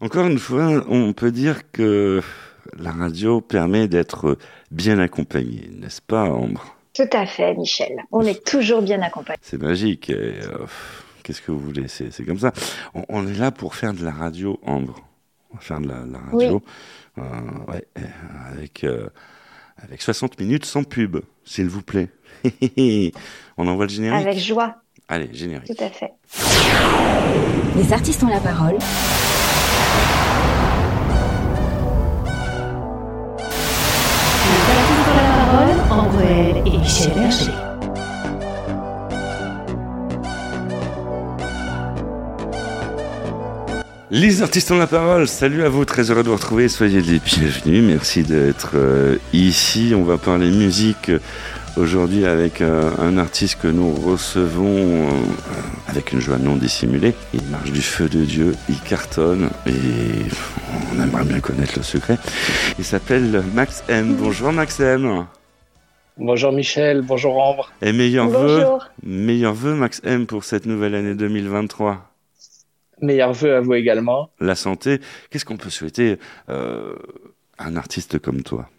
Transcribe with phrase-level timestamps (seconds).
[0.00, 2.22] Encore une fois, on peut dire que
[2.78, 4.36] la radio permet d'être
[4.70, 6.76] bien accompagné, n'est-ce pas, Ambre?
[6.92, 8.04] Tout à fait, Michel.
[8.12, 9.38] On est toujours bien accompagné.
[9.42, 10.10] C'est magique.
[10.10, 10.66] Euh,
[11.22, 11.88] qu'est-ce que vous voulez?
[11.88, 12.52] C'est comme ça.
[13.08, 15.00] On, est là pour faire de la radio, Ambre.
[15.50, 16.62] On va faire de la, radio
[17.18, 17.22] euh,
[17.68, 17.86] ouais,
[18.50, 19.08] avec, euh,
[19.78, 22.08] avec 60 minutes sans pub, s'il vous plaît.
[23.56, 24.26] on envoie le générique?
[24.26, 24.76] Avec joie.
[25.08, 25.74] Allez, générique.
[25.74, 26.12] Tout à fait.
[27.76, 28.78] Les artistes ont la parole.
[44.18, 47.18] Les artistes ont la parole, salut à vous, très heureux de vous retrouver, soyez les
[47.18, 51.10] bienvenus, merci d'être euh, ici, on va parler musique
[51.76, 55.10] aujourd'hui avec euh, un artiste que nous recevons euh,
[55.88, 57.14] avec une joie non dissimulée.
[57.34, 59.72] Il marche du feu de Dieu, il cartonne et
[60.92, 62.18] on aimerait bien connaître le secret.
[62.78, 64.16] Il s'appelle Max M.
[64.18, 65.26] Bonjour Max M.
[66.18, 67.70] Bonjour Michel, bonjour Ambre.
[67.82, 68.64] Et meilleurs vœux,
[69.02, 72.10] meilleurs vœux Max M pour cette nouvelle année 2023.
[73.02, 74.30] Meilleurs vœux à vous également.
[74.40, 76.18] La santé, qu'est-ce qu'on peut souhaiter
[76.48, 76.94] euh,
[77.58, 78.70] à un artiste comme toi?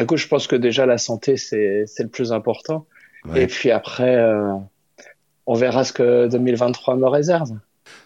[0.00, 2.86] Écoute, je pense que déjà la santé c'est le plus important.
[3.34, 4.54] Et puis après, euh,
[5.46, 7.50] on verra ce que 2023 me réserve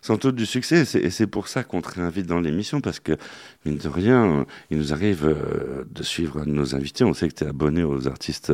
[0.00, 0.84] sans doute du succès.
[0.96, 3.16] Et c'est pour ça qu'on te réinvite dans l'émission, parce que,
[3.64, 7.02] mine de rien, il nous arrive euh, de suivre nos invités.
[7.02, 8.52] On sait que tu es abonné aux artistes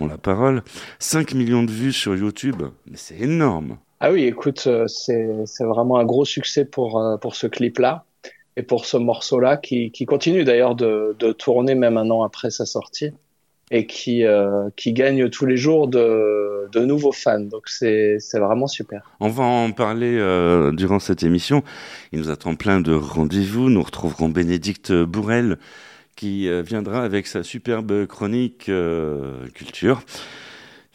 [0.00, 0.62] ont la parole.
[1.00, 3.76] 5 millions de vues sur YouTube, mais c'est énorme.
[4.00, 8.06] Ah oui, écoute, euh, c'est vraiment un gros succès pour, pour ce clip-là
[8.56, 13.10] et pour ce morceau-là qui, continue d'ailleurs de, tourner même un an après sa sortie
[13.70, 17.40] et qui, euh, gagne tous les jours de, nouveaux fans.
[17.40, 19.10] Donc c'est vraiment super.
[19.20, 21.62] On va en parler euh, durant cette émission.
[22.12, 23.70] Il nous attend plein de rendez-vous.
[23.70, 25.58] Nous retrouverons Bénédicte Bourrel
[26.16, 28.70] qui euh, viendra avec sa superbe chronique
[29.54, 30.02] culture.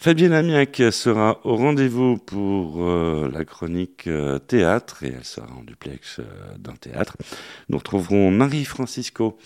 [0.02, 4.10] Fabienne Amiac sera au rendez-vous pour euh, la chronique
[4.48, 6.22] théâtre et elle sera en duplex
[6.58, 7.18] d'un théâtre.
[7.68, 9.38] Nous retrouverons Marie Francisco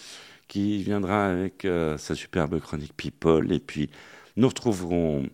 [0.48, 3.52] qui viendra avec euh, sa superbe chronique People.
[3.52, 3.90] Et puis,
[4.38, 5.28] nous retrouverons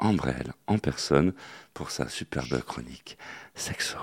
[0.00, 1.32] Ambrelle en personne
[1.72, 3.18] pour sa superbe chronique
[3.54, 3.98] Sexo.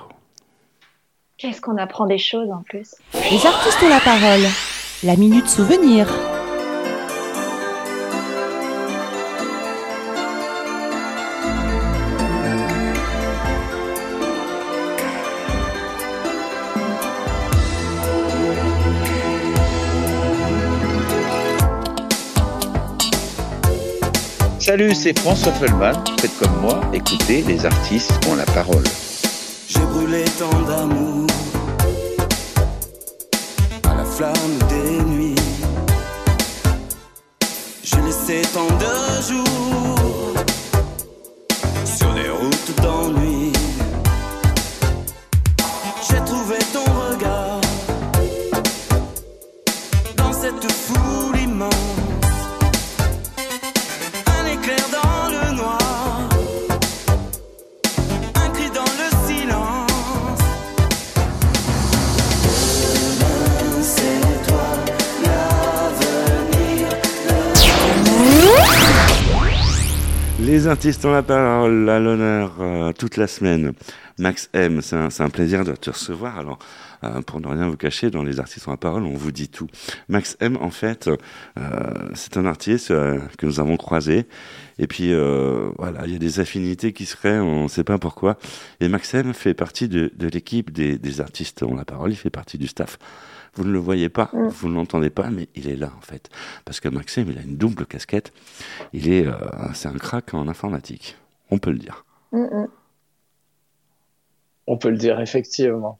[1.37, 2.95] Qu'est-ce qu'on apprend des choses en plus?
[3.13, 4.47] Les artistes ont la parole.
[5.03, 6.07] La minute souvenir.
[24.77, 25.95] Salut, c'est François Feldman.
[26.21, 28.83] Faites comme moi, écoutez, les artistes ont la parole.
[29.67, 31.25] J'ai brûlé tant d'amour
[33.89, 35.35] à la flamme des nuits.
[37.83, 39.96] J'ai laissé tant de jours
[70.47, 73.73] Les artistes ont la parole à l'honneur euh, toute la semaine.
[74.17, 76.39] Max M, c'est un, plaisir de te recevoir.
[76.39, 76.57] Alors,
[77.03, 79.49] euh, pour ne rien vous cacher, dans les artistes ont la parole, on vous dit
[79.49, 79.67] tout.
[80.07, 81.65] Max M, en fait, euh,
[82.13, 82.87] c'est un artiste
[83.37, 84.25] que nous avons croisé.
[84.79, 85.13] Et puis,
[85.77, 88.37] voilà, il y a des affinités qui seraient, on ne sait pas pourquoi.
[88.79, 92.57] Et Max M fait partie de, l'équipe des, artistes ont la parole, il fait partie
[92.57, 92.97] du staff.
[93.57, 94.47] Vous ne le voyez pas, mm.
[94.47, 96.29] vous ne l'entendez pas, mais il est là, en fait.
[96.63, 98.31] Parce que Max M, il a une double casquette.
[98.93, 99.25] Il est,
[99.73, 101.17] c'est un crack en informatique.
[101.49, 102.05] On peut le dire.
[102.31, 102.67] Mm -mm.
[104.67, 105.97] On peut le dire, effectivement.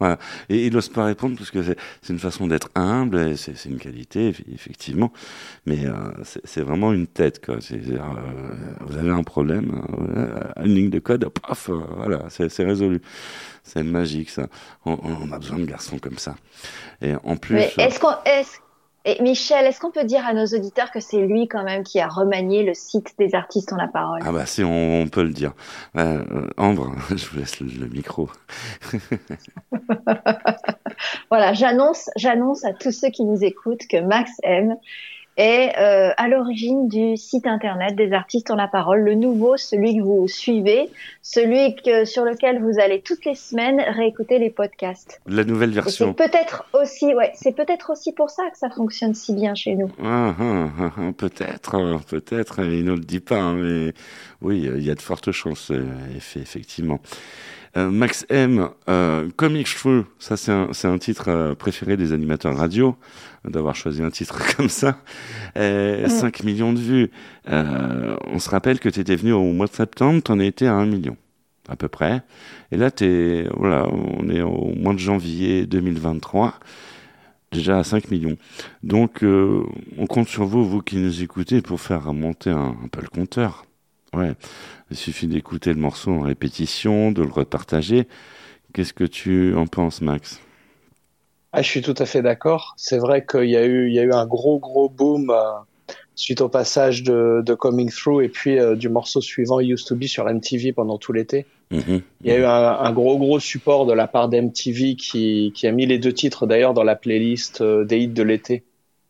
[0.00, 0.18] Voilà.
[0.48, 1.76] Et il n'ose pas répondre parce que c'est
[2.08, 5.12] une façon d'être humble, c'est une qualité, effectivement.
[5.66, 5.92] Mais euh,
[6.44, 7.56] c'est vraiment une tête, quoi.
[7.56, 7.98] Euh,
[8.80, 9.82] vous avez un problème,
[10.16, 13.00] euh, une ligne de code, paf, euh, voilà, c'est résolu.
[13.62, 14.48] C'est magique, ça.
[14.86, 16.34] On, on, a besoin de garçons comme ça.
[17.02, 17.58] Et en plus.
[17.58, 18.14] Est-ce qu'on.
[18.24, 18.44] Est
[19.04, 22.00] et Michel, est-ce qu'on peut dire à nos auditeurs que c'est lui quand même qui
[22.00, 24.20] a remanié le site des artistes ont la parole?
[24.24, 25.52] Ah bah si, on, on peut le dire.
[25.96, 26.22] Euh,
[26.58, 28.28] Ambre, je vous laisse le, le micro.
[31.30, 34.76] voilà, j'annonce, j'annonce à tous ceux qui nous écoutent que Max M
[35.36, 39.96] est euh, à l'origine du site internet des artistes en la parole, le nouveau, celui
[39.96, 40.90] que vous suivez,
[41.22, 45.20] celui que, sur lequel vous allez toutes les semaines réécouter les podcasts.
[45.26, 46.12] La nouvelle version.
[46.12, 49.90] peut-être aussi, ouais, c'est peut-être aussi pour ça que ça fonctionne si bien chez nous.
[50.02, 53.92] Ah, ah, ah, peut-être, hein, peut-être, il ne le dit pas, hein, mais
[54.42, 55.86] oui, il y a de fortes chances, euh,
[56.18, 57.00] effe- effectivement.
[57.76, 62.12] Euh, Max M, euh, Comic Shrew, ça c'est un, c'est un titre euh, préféré des
[62.12, 62.96] animateurs radio,
[63.44, 64.98] d'avoir choisi un titre comme ça.
[65.56, 67.10] Euh, 5 millions de vues.
[67.48, 70.66] Euh, on se rappelle que tu étais venu au mois de septembre, tu en étais
[70.66, 71.16] à 1 million,
[71.68, 72.22] à peu près.
[72.72, 76.54] Et là, t'es, voilà, on est au mois de janvier 2023,
[77.52, 78.36] déjà à 5 millions.
[78.82, 79.62] Donc, euh,
[79.96, 83.08] on compte sur vous, vous qui nous écoutez, pour faire remonter un, un peu le
[83.08, 83.64] compteur.
[84.14, 84.32] Ouais,
[84.90, 88.08] il suffit d'écouter le morceau en répétition, de le repartager.
[88.72, 90.40] Qu'est-ce que tu en penses, Max?
[91.52, 92.74] Ah, je suis tout à fait d'accord.
[92.76, 95.42] C'est vrai qu'il y a eu, il y a eu un gros, gros boom euh,
[96.14, 99.96] suite au passage de, de Coming Through et puis euh, du morceau suivant Used to
[99.96, 101.46] Be sur MTV pendant tout l'été.
[101.70, 102.02] Mhm.
[102.22, 105.66] Il y a eu un, un gros, gros support de la part d'MTV qui, qui
[105.66, 108.64] a mis les deux titres d'ailleurs dans la playlist euh, des hits de l'été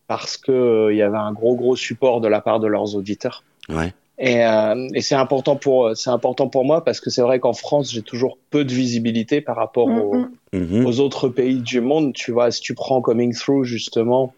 [0.06, 2.97] parce que euh, il y avait un gros, gros support de la part de leurs
[2.97, 3.44] auditeurs.
[3.69, 3.93] Ouais.
[4.23, 7.55] Et, euh, et c'est important pour, c'est important pour moi parce que c'est vrai qu'en
[7.55, 10.31] France, j'ai toujours peu de visibilité par rapport Mm, aux, mm.
[10.53, 10.87] Mhm.
[10.87, 12.13] aux autres pays du monde.
[12.13, 14.35] Tu vois, si tu prends Coming Through, justement,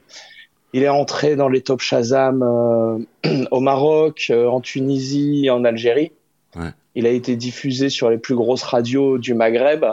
[0.73, 6.13] il est entré dans les top Shazam euh, au Maroc, euh, en Tunisie, en Algérie.
[6.55, 6.71] Ouais.
[6.95, 9.85] Il a été diffusé sur les plus grosses radios du Maghreb.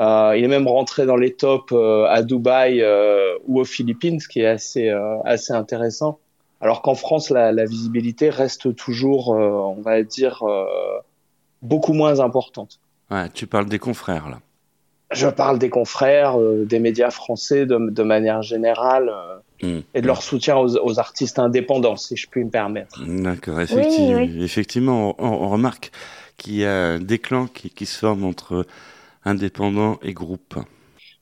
[0.00, 4.18] Euh, il est même rentré dans les tops euh, à Dubaï euh, ou aux Philippines,
[4.18, 6.18] ce qui est assez, euh, assez intéressant.
[6.60, 10.64] Alors qu'en France, la, la visibilité reste toujours, euh, on va dire, euh,
[11.62, 12.80] beaucoup moins importante.
[13.10, 14.40] Ouais, tu parles des confrères, là.
[15.12, 19.82] Je parle des confrères, euh, des médias français de, de manière générale euh, Mhm.
[19.94, 23.02] et de leur soutien aux, aux artistes indépendants, si je puis me permettre.
[23.06, 24.44] D'accord, effectivement, oui.
[24.44, 25.92] effectivement on, on remarque
[26.36, 28.66] qu'il y a des clans qui, qui se forment entre
[29.24, 30.56] indépendants et groupes.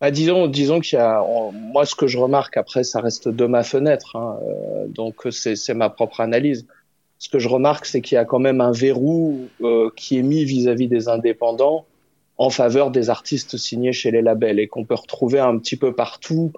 [0.01, 3.29] Bah, disons, disons qu'il y a, on- moi ce que je remarque après, ça reste
[3.29, 6.67] de ma fenêtre, hein, euh, donc c'est c'est ma propre analyse.
[7.19, 10.23] Ce que je remarque, c'est qu'il y a quand même un verrou euh, qui est
[10.23, 11.87] mis vis-à-vis des indépendants
[12.37, 15.95] en faveur des artistes signés chez les labels et qu'on peut retrouver un petit peu
[15.95, 16.53] partout,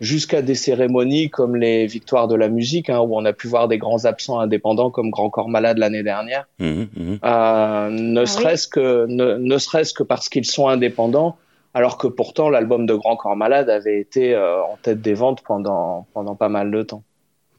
[0.00, 3.66] jusqu'à des cérémonies comme les Victoires de la musique, hein, où on a pu voir
[3.68, 6.46] des grands absents indépendants comme Grand Corps Malade l'année dernière.
[6.58, 7.18] Mhm, mhm.
[7.24, 8.26] Euh, ne oui.
[8.26, 11.36] serait-ce que ne, ne serait-ce que parce qu'ils sont indépendants,
[11.74, 15.42] alors que pourtant l'album de Grand Corps Malade avait été euh, en tête des ventes
[15.42, 17.02] pendant pendant pas mal de temps.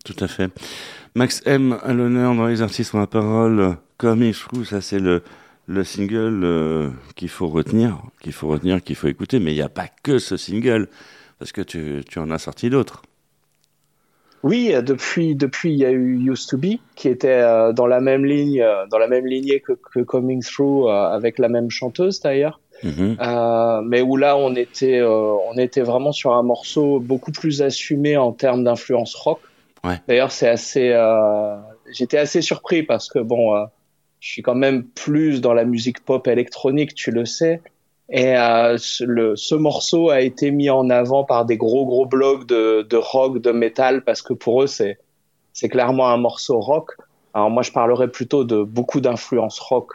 [0.05, 0.51] Tout à fait.
[1.15, 3.77] Max M à l'honneur dans les artistes ont la parole.
[3.97, 5.23] Comme il trouve, ça c'est le,
[5.67, 9.39] le single euh, qu'il faut retenir, qu'il faut retenir, qu'il faut écouter.
[9.39, 10.89] Mais il n'y a pas que ce single,
[11.39, 13.01] parce que tu, tu en as sorti d'autres.
[14.43, 18.01] Oui, depuis depuis il y a eu Used to Be qui était euh, dans la
[18.01, 18.61] même ligne
[18.91, 22.59] dans la même lignée que, que Coming Through avec la même chanteuse d'ailleurs.
[22.83, 23.17] Mhm.
[23.21, 27.61] Euh, mais où là on était euh, on était vraiment sur un morceau beaucoup plus
[27.61, 29.39] assumé en termes d'influence rock.
[29.83, 30.01] Ouais.
[30.07, 31.55] D'ailleurs c'est assez euh,
[31.91, 33.65] j'étais assez surpris parce que bon euh,
[34.19, 37.61] je suis quand même plus dans la musique pop électronique tu le sais
[38.09, 42.05] et euh, ce, le, ce morceau a été mis en avant par des gros gros
[42.05, 44.97] blogs de, de rock de métal parce que pour eux c'est
[45.53, 46.91] c'est clairement un morceau rock.
[47.33, 49.91] Alors moi je parlerais plutôt de beaucoup d'influence rock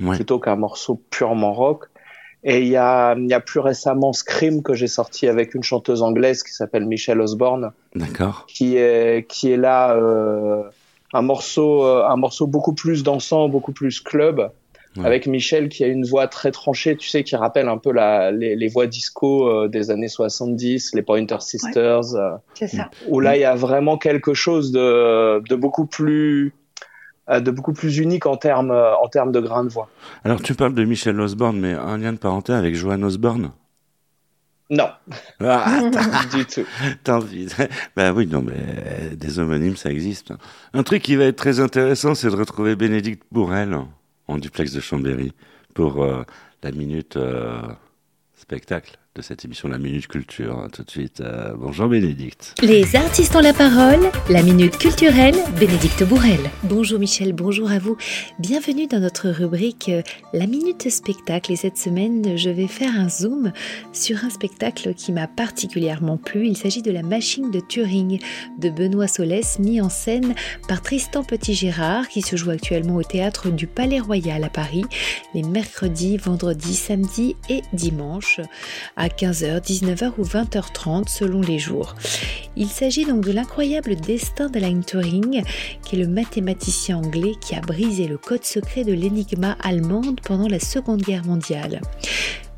[0.00, 0.16] Ouais.
[0.16, 1.84] plutôt qu'un morceau purement rock.
[2.44, 5.62] Et il y a, il y a plus récemment Scream que j'ai sorti avec une
[5.62, 8.46] chanteuse anglaise qui s'appelle Michelle Osborne, D'accord.
[8.48, 10.62] qui est, qui est là euh,
[11.12, 14.50] un morceau, euh, un morceau beaucoup plus dansant, beaucoup plus club,
[14.94, 15.06] Ouais.
[15.06, 18.30] avec Michelle qui a une voix très tranchée, tu sais, qui rappelle un peu la,
[18.30, 22.90] les, les voix disco euh, des années 70, les Pointer Sisters, euh, C'est ça.
[23.08, 26.52] où là il y a vraiment quelque chose de, de beaucoup plus
[27.28, 29.88] de beaucoup plus unique en termes euh, en termes de grain de voix.
[30.24, 33.52] Alors tu parles de Michel Osborne, mais un lien de parenté avec Joan Osborne?
[34.70, 34.88] Non,
[35.40, 35.80] Ah,
[36.32, 36.64] du tout.
[37.04, 37.46] T'as envie.
[37.94, 40.32] Ben oui, non, mais euh, des homonymes, ça existe.
[40.72, 43.76] Un truc qui va être très intéressant, c'est de retrouver Bénédicte Bourrel
[44.28, 45.32] en duplex de Chambéry
[45.74, 46.22] pour euh,
[46.62, 47.60] la minute euh,
[48.34, 50.66] spectacle de cette émission, la minute culture.
[50.72, 52.54] Tout de suite, euh, bonjour Bénédicte.
[52.62, 56.40] Les artistes ont la parole, la minute culturelle, Bénédicte Bourrel.
[56.62, 57.98] Bonjour Michel, bonjour à vous.
[58.38, 60.00] Bienvenue dans notre rubrique euh,
[60.32, 61.52] La minute spectacle.
[61.52, 63.52] Et cette semaine, je vais faire un zoom
[63.92, 66.46] sur un spectacle qui m'a particulièrement plu.
[66.46, 68.18] Il s'agit de La machine de Turing
[68.58, 70.34] de Benoît Solès, mis en scène
[70.68, 74.84] par Tristan Petit-Gérard, qui se joue actuellement au théâtre du Palais Royal à Paris,
[75.34, 78.40] les mercredis, vendredis, samedis et dimanches.
[79.02, 81.96] À 15h, 19h ou 20h30 selon les jours.
[82.56, 85.42] Il s'agit donc de l'incroyable destin d'Alan Turing,
[85.82, 90.46] qui est le mathématicien anglais qui a brisé le code secret de l'énigma allemande pendant
[90.46, 91.80] la Seconde Guerre mondiale.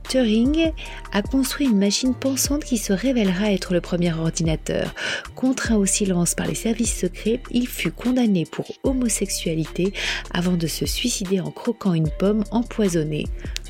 [0.06, 0.70] Turing
[1.12, 4.94] a construit une machine pensante qui se révélera être le premier ordinateur.
[5.34, 9.94] Contraint au silence par les services secrets, il fut condamné pour homosexualité
[10.32, 13.24] avant de se suicider en croquant une pomme empoisonnée,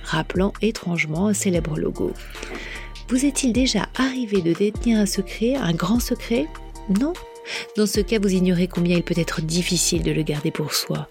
[0.05, 2.13] rappelant étrangement un célèbre logo.
[3.09, 6.47] Vous est-il déjà arrivé de détenir un secret, un grand secret?
[7.01, 7.13] Non
[7.77, 11.09] dans ce cas, vous ignorez combien il peut être difficile de le garder pour soi.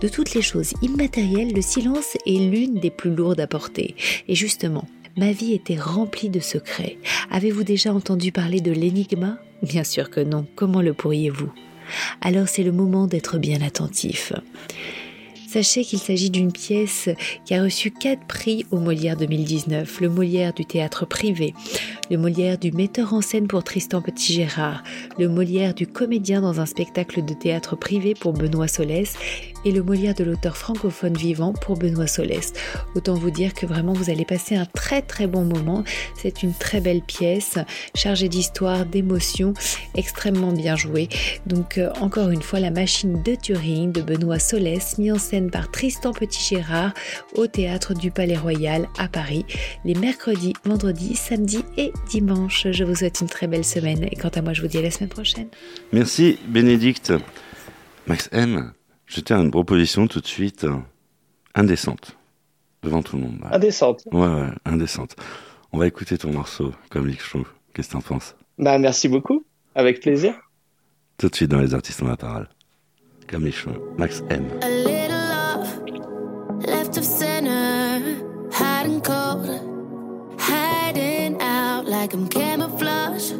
[0.00, 3.94] De toutes les choses immatérielles, le silence est l'une des plus lourdes à porter.
[4.28, 6.98] Et justement, ma vie était remplie de secrets.
[7.30, 9.38] Avez-vous déjà entendu parler de l'énigma?
[9.62, 10.46] Bien sûr que non.
[10.56, 11.52] Comment le pourriez-vous?
[12.20, 14.32] Alors c'est le moment d'être bien attentif.
[15.54, 17.08] Sachez qu'il s'agit d'une pièce
[17.44, 21.54] qui a reçu quatre prix au Molière 2019, le Molière du théâtre privé,
[22.10, 24.82] le Molière du metteur en scène pour Tristan Petit-Gérard,
[25.16, 29.14] le Molière du comédien dans un spectacle de théâtre privé pour Benoît Solès
[29.64, 32.52] et le Molière de l'auteur francophone vivant pour Benoît Solès.
[32.94, 35.84] Autant vous dire que vraiment vous allez passer un très très bon moment.
[36.16, 37.58] C'est une très belle pièce,
[37.94, 39.54] chargée d'histoire, d'émotions,
[39.94, 41.08] extrêmement bien jouée.
[41.46, 45.50] Donc euh, encore une fois, la machine de Turing de Benoît Solès, mis en scène
[45.50, 46.92] par Tristan Petit-Gérard
[47.34, 49.44] au théâtre du Palais Royal à Paris,
[49.84, 52.66] les mercredis, vendredis, samedis et dimanches.
[52.70, 54.82] Je vous souhaite une très belle semaine et quant à moi, je vous dis à
[54.82, 55.48] la semaine prochaine.
[55.92, 57.12] Merci Bénédicte.
[58.06, 58.72] Max M,
[59.14, 60.76] je tiens une proposition tout de suite euh,
[61.54, 62.16] indécente.
[62.82, 63.38] Devant tout le monde.
[63.40, 63.54] là.
[63.54, 64.02] Indécente.
[64.12, 65.16] Ouais, ouais, indécente.
[65.72, 67.46] On va écouter ton morceau, comme Lick Chou.
[67.72, 68.34] Qu'est-ce que t'en penses?
[68.58, 69.44] Bah, merci beaucoup.
[69.74, 70.34] Avec plaisir.
[71.18, 72.48] Tout de suite dans Les Artistes ont la parole.
[73.28, 73.48] Comme.
[73.96, 74.46] Max M.
[74.60, 78.02] A little love left of center,
[78.60, 79.48] and cold,
[80.38, 83.32] hiding out like I'm camouflage.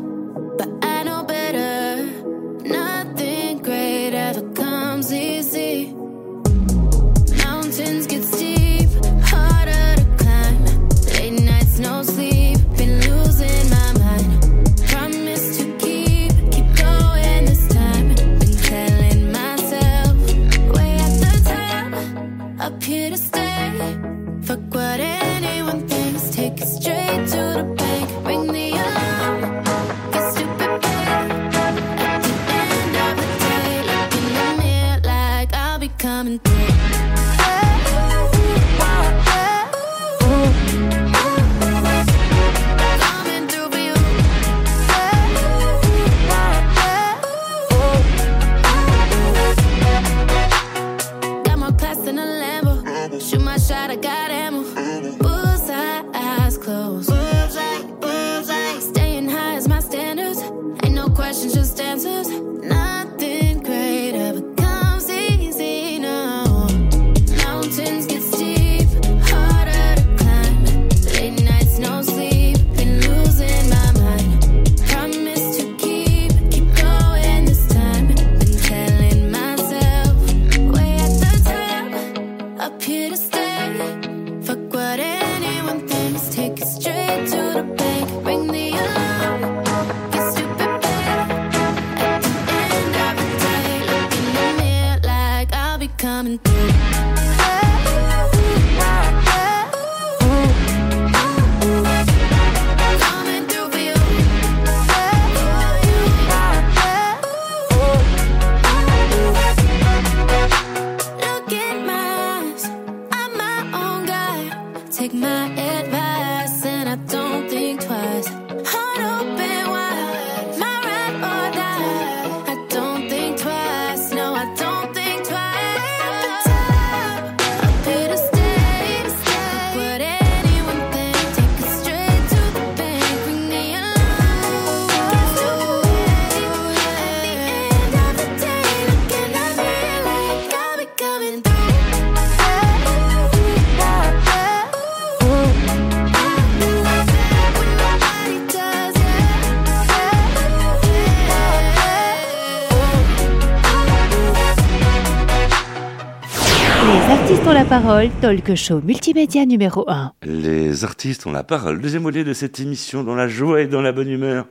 [157.35, 160.13] Artistes ont la parole, talk show multimédia numéro 1.
[160.23, 161.81] Les artistes ont la parole.
[161.81, 164.47] Deuxième volet de cette émission dans la joie et dans la bonne humeur.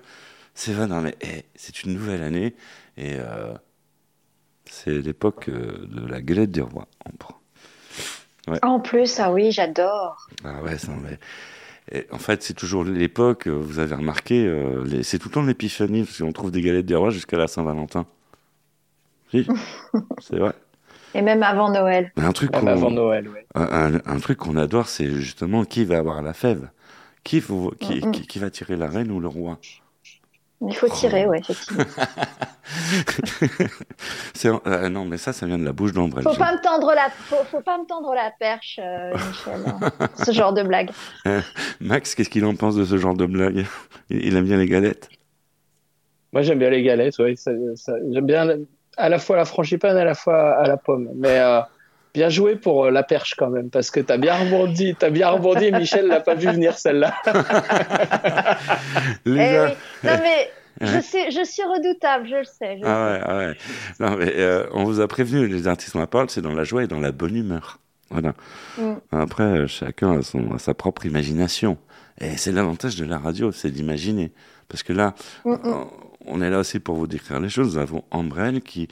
[0.53, 2.55] C'est vrai, non mais eh, c'est une nouvelle année
[2.97, 3.53] et euh,
[4.65, 6.87] c'est l'époque euh, de la galette du roi.
[7.05, 7.41] Ambre.
[8.61, 10.27] En plus, ah oui, j'adore.
[10.43, 11.17] Ah ouais, ça, mais...
[11.89, 15.33] Et en fait, c'est toujours l'époque, euh, vous avez remarqué, euh, les- c'est tout le
[15.35, 18.05] temps l'épiphanie, parce qu'on trouve des galettes des rois jusqu'à la Saint-Valentin.
[19.31, 19.47] Si,
[20.19, 20.53] c'est vrai.
[21.15, 22.11] Et même avant Noël.
[22.17, 23.39] Un truc Même qu'on avant Noël, oui.
[23.55, 26.69] un, un- un truc qu'on adore, c'est justement qui va avoir la fève.
[27.23, 28.11] Qui, faut- qui, Mm, mm.
[28.11, 29.59] qui, qui va tirer la reine ou le roi?
[30.65, 31.83] Il faut tirer, ouais, effectivement.
[34.33, 36.23] C'est- euh, Non, mais ça, ça vient de la bouche d'Ambrelle.
[36.23, 39.61] Faut pas me tendre la, faut, faut pas me tendre la perche, euh, Michel.
[39.65, 40.07] hein.
[40.23, 40.91] Ce genre de blague.
[41.81, 43.65] Max, qu'est-ce qu'il en pense de ce genre de blague?
[44.09, 45.09] Il, il aime bien les galettes?
[46.31, 47.35] Moi, j'aime bien les galettes, oui.
[47.45, 48.57] J'aime bien
[48.97, 51.09] à la fois la frangipane, à la fois à la pomme.
[51.15, 51.59] Mais euh,
[52.13, 55.29] bien joué pour euh, la perche quand même, parce que t'as bien rebondi, t'as bien
[55.29, 55.65] rebondi.
[55.65, 57.13] et Michel l'a pas vu venir celle-là.
[59.25, 59.37] Eh oui.
[60.03, 60.49] Non mais
[60.81, 61.01] je Ouais.
[61.01, 62.77] sais, je suis redoutable, je le sais.
[62.79, 63.55] je Ah ouais, ah ouais.
[63.99, 66.63] Non, mais euh, on vous a prévenu, les artistes, on en parle, c'est dans la
[66.63, 67.79] joie et dans la bonne humeur.
[68.09, 68.33] Voilà.
[68.77, 68.93] Mm.
[69.11, 71.77] Après, chacun a, son, a sa propre imagination.
[72.19, 74.31] Et c'est l'avantage de la radio, c'est d'imaginer.
[74.67, 75.13] Parce que là,
[75.45, 75.85] Mm, mm.
[76.25, 77.75] On- est là aussi pour vous décrire les choses.
[77.75, 78.87] Nous avons Ambrelle qui,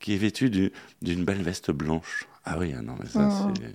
[0.00, 2.26] qui est vêtue du- d'une belle veste blanche.
[2.44, 3.54] Ah oui, ah non, mais ça, Mm.
[3.60, 3.74] c'est...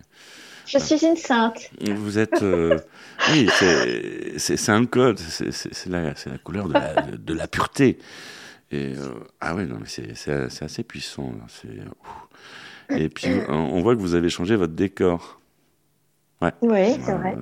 [0.67, 1.69] Je suis une sainte.
[1.81, 2.41] Vous êtes.
[2.43, 2.77] euh,
[3.31, 7.01] oui, c'est- c'est c'est un code, c'est c'est- c'est la, c'est la couleur de la,
[7.01, 7.97] de, de la pureté.
[8.71, 9.09] Et, euh,
[9.41, 11.33] ah oui, non, mais c'est c'est- c'est assez puissant.
[11.37, 12.95] là.
[12.97, 15.40] Et puis, on, on voit que vous avez changé votre décor.
[16.41, 16.51] Ouais.
[16.61, 17.35] Oui, c'est Euh, vrai.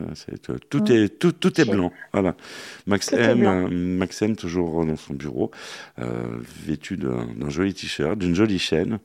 [0.70, 0.92] tout, Mm.
[0.92, 1.92] est, tout, tout est J'ai- blanc.
[2.12, 2.36] Voilà.
[2.86, 3.66] Max Tout est M, blanc.
[3.66, 5.52] euh, Max M, toujours dans son bureau,
[6.00, 6.24] euh,
[6.66, 9.00] vêtu d'un joli t-shirt, d'une jolie chaîne.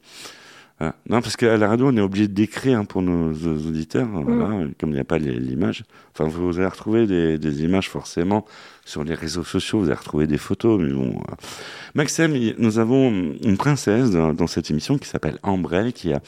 [0.81, 0.97] Voilà.
[1.09, 4.09] Non, parce qu'à la radio, on est obligé de décrire hein, pour nos, nos auditeurs,
[4.09, 4.25] Mm.
[4.25, 5.85] voilà, comme il n'y a pas l'image.
[6.13, 8.45] Enfin, vous allez retrouver des, des images forcément
[8.85, 11.23] sur les réseaux sociaux, vous allez retrouver des photos, mais bon.
[11.95, 16.21] Maxime, nous avons une princesse dans, dans cette émission qui s'appelle Ambrelle, qui a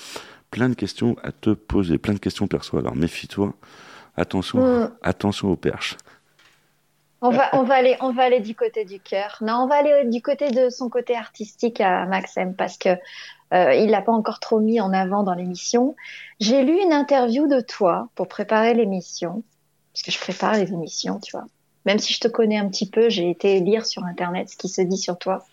[0.50, 2.78] plein de questions à te poser, plein de questions perso.
[2.78, 3.52] Alors méfie-toi,
[4.16, 4.90] attention, Mm.
[5.02, 5.96] attention aux perches.
[7.22, 9.38] On va, on va aller, on va aller du côté du cœur.
[9.40, 12.90] Non, on va aller du côté de son côté artistique à Maxime parce que
[13.54, 15.96] euh, il l'a pas encore trop mis en avant dans l'émission.
[16.40, 19.42] J'ai lu une interview de toi pour préparer l'émission,
[19.92, 21.46] parce que je prépare les émissions, tu vois.
[21.86, 24.68] Même si je te connais un petit peu, j'ai été lire sur internet ce qui
[24.68, 25.46] se dit sur toi.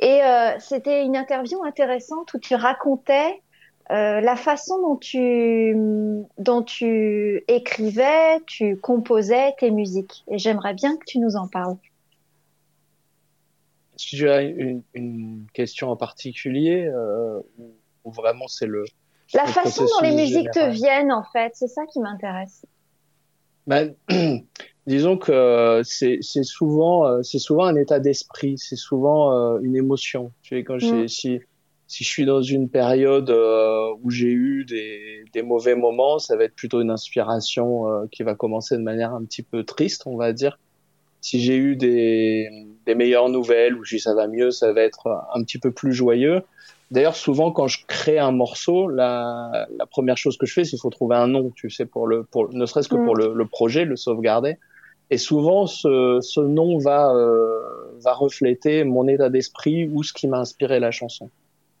[0.00, 3.42] Et euh, c'était une interview intéressante où tu racontais
[3.90, 5.76] euh, la façon dont tu,
[6.38, 10.24] dont tu écrivais, tu composais tes musiques.
[10.28, 11.76] Et j'aimerais bien que tu nous en parles.
[13.96, 17.40] Si tu as une, une question en particulier, euh,
[18.04, 18.84] ou, vraiment c'est le.
[19.34, 22.64] La le façon dont les musiques te viennent, en fait, c'est ça qui m'intéresse.
[23.66, 23.94] Ben,
[24.86, 30.32] disons que euh, c'est souvent souvent un état d'esprit, c'est souvent une émotion.
[30.42, 31.08] Tu sais, quand j'ai- Mm.
[31.08, 31.40] si
[31.94, 36.36] si je suis dans une période euh, où j'ai eu des des mauvais moments, ça
[36.36, 40.02] va être plutôt une inspiration euh, qui va commencer de manière un petit peu triste,
[40.06, 40.58] on va dire.
[41.20, 42.48] Si j'ai eu des
[42.86, 45.04] des meilleures nouvelles ou si ça va mieux, ça va être
[45.36, 46.42] un petit peu plus joyeux.
[46.90, 50.70] D'ailleurs, souvent, quand je crée un morceau, la, la première chose que je fais, c'est
[50.70, 53.04] qu'il faut trouver un nom, tu sais, pour le, pour, ne serait-ce que Mm.
[53.04, 54.56] pour le, le projet, le sauvegarder.
[55.10, 57.60] Et souvent, ce, ce nom va, euh,
[58.04, 61.30] va refléter mon état d'esprit ou ce qui m'a inspiré la chanson.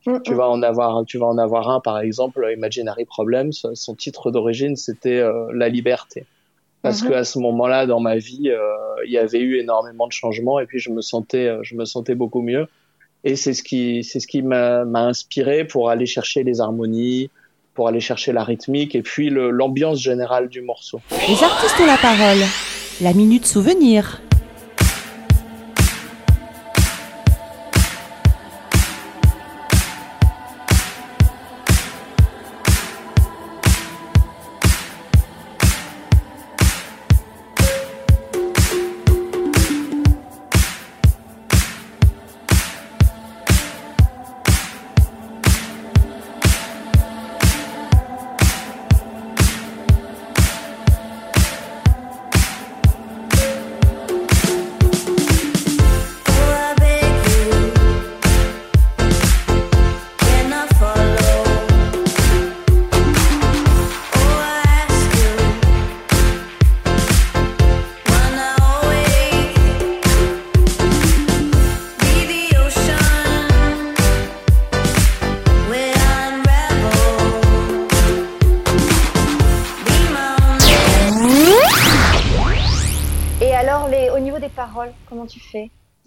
[0.06, 0.36] Mm, Tu mm.
[0.36, 3.52] vas en avoir, tu vas en avoir un, par exemple, Imaginary Problems.
[3.74, 6.24] Son titre d'origine, c'était euh, La liberté.
[6.82, 7.08] Parce Mhm.
[7.08, 8.58] que à ce moment-là, dans ma vie, euh,
[9.06, 11.86] il y avait eu énormément de changements et puis je me sentais, euh, je me
[11.86, 12.66] sentais beaucoup mieux.
[13.24, 17.30] Et c'est ce qui, c'est ce qui m'a inspiré pour aller chercher les harmonies,
[17.72, 21.00] pour aller chercher la rythmique et puis l'ambiance générale du morceau.
[21.26, 22.44] Les artistes ont la parole.
[23.00, 24.20] La minute souvenir.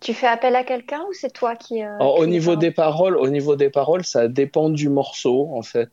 [0.01, 1.81] Tu fais appel à quelqu'un ou c'est toi qui.
[1.83, 5.61] euh, Alors, au niveau des paroles, au niveau des paroles, ça dépend du morceau en
[5.63, 5.89] fait.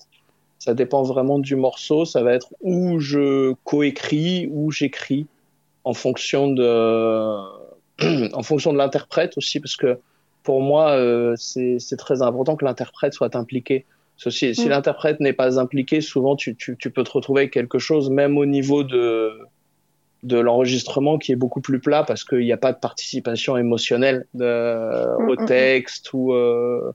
[0.58, 2.04] Ça dépend vraiment du morceau.
[2.04, 5.26] Ça va être où je coécris, où j'écris.
[5.86, 6.64] en fonction de,
[8.34, 9.98] en fonction de l'interprète aussi, parce que
[10.42, 13.84] pour moi, euh, c'est très important que l'interprète soit impliqué.
[14.16, 14.70] Si, si Mm.
[14.70, 18.38] l'interprète n'est pas impliqué, souvent tu, tu, tu peux te retrouver avec quelque chose, même
[18.38, 19.38] au niveau de,
[20.24, 24.26] de l'enregistrement, qui est beaucoup plus plat parce qu'il n'y a pas de participation émotionnelle
[24.34, 25.46] de, Mm, au mm, mm.
[25.46, 26.92] texte ou, euh,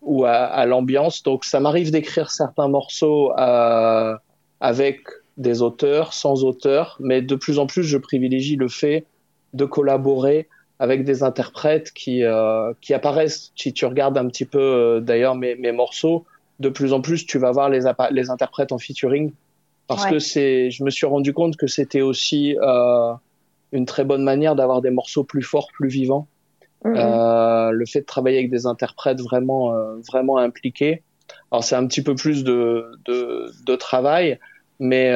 [0.00, 1.22] ou à, à l'ambiance.
[1.22, 4.16] Donc ça m'arrive d'écrire certains morceaux euh,
[4.60, 5.00] avec
[5.36, 9.06] des auteurs, sans auteurs, mais de plus en plus je privilégie le fait
[9.54, 10.48] de collaborer
[10.78, 13.52] avec des interprètes qui, euh, qui apparaissent.
[13.56, 16.24] Si tu regardes un petit peu d'ailleurs mes, mes morceaux,
[16.60, 19.32] de plus en plus tu vas voir les, les interprètes en featuring
[19.94, 20.12] parce Ouais.
[20.12, 23.12] que c'est, je me suis rendu compte que c'était aussi euh,
[23.72, 26.28] une très bonne manière d'avoir des morceaux plus forts, plus vivants.
[26.84, 26.94] Mhm.
[26.96, 31.02] Euh, le fait de travailler avec des interprètes vraiment euh, vraiment impliqués.
[31.50, 34.38] Alors c'est un petit peu plus de de, de travail,
[34.80, 35.12] mais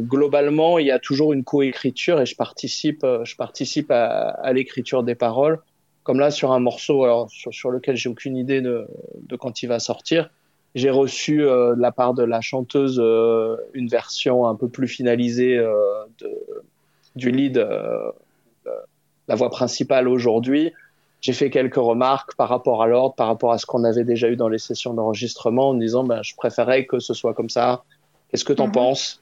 [0.00, 5.02] globalement il y a toujours une coécriture et je participe je participe à, à l'écriture
[5.02, 5.60] des paroles.
[6.02, 8.86] Comme là sur un morceau alors sur, sur lequel j'ai aucune idée de
[9.22, 10.30] de quand il va sortir.
[10.78, 14.86] J'ai reçu euh, de la part de la chanteuse euh, une version un peu plus
[14.86, 16.30] finalisée euh, de,
[17.16, 17.58] du lead,
[19.26, 20.72] la voix principale aujourd'hui.
[21.20, 24.28] J'ai fait quelques remarques par rapport à l'ordre, par rapport à ce qu'on avait déjà
[24.28, 27.82] eu dans les sessions d'enregistrement, en disant ben, je préférais que ce soit comme ça.
[28.30, 28.72] Qu'est-ce que tu en Mhm.
[28.72, 29.20] penses?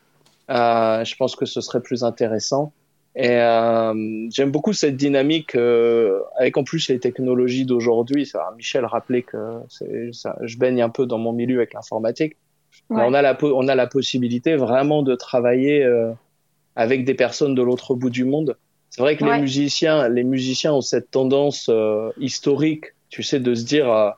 [0.51, 2.71] Je pense que ce serait plus intéressant.
[3.19, 8.31] Et euh, j'aime beaucoup cette dynamique euh, avec en plus les technologies d'aujourd'hui.
[8.57, 9.39] Michel rappelait que
[10.13, 12.37] ça, je baigne un peu dans mon milieu avec l'informatique.
[12.91, 13.03] Ouais.
[13.05, 16.13] on a la on a la possibilité vraiment de travailler euh,
[16.77, 18.57] avec des personnes de l'autre bout du monde.
[18.91, 19.37] C'est vrai que Ouais.
[19.37, 24.11] les musiciens, les musiciens ont cette tendance euh, historique, tu sais, de se dire euh,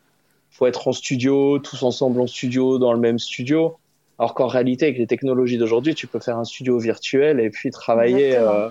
[0.50, 3.76] faut être en studio, tous ensemble en studio, dans le même studio.
[4.18, 7.70] Alors qu'en réalité, avec les technologies d'aujourd'hui, tu peux faire un studio virtuel et puis
[7.70, 8.68] travailler, euh,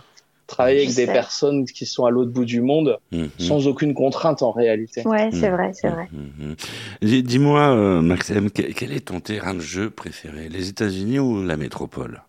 [0.47, 3.29] travailler avec des personnes qui sont à l'autre bout du monde Mhm.
[3.37, 5.05] sans aucune contrainte en réalité.
[5.05, 5.55] Ouais, c'est Mhm.
[5.55, 6.07] vrai, c'est vrai.
[6.11, 6.55] Mhm.
[7.01, 11.43] Dis- Dis-moi, euh, Maxime, quel, quel est ton terrain de jeu préféré Les États-Unis ou
[11.43, 12.23] la métropole?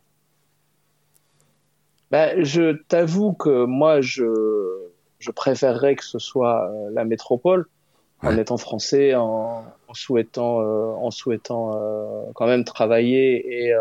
[2.11, 4.24] Ben, je t'avoue que moi, je,
[5.18, 7.66] je préférerais que ce soit euh, la métropole,
[8.22, 13.81] en étant français, en, en souhaitant, euh, en souhaitant euh, quand même travailler et euh,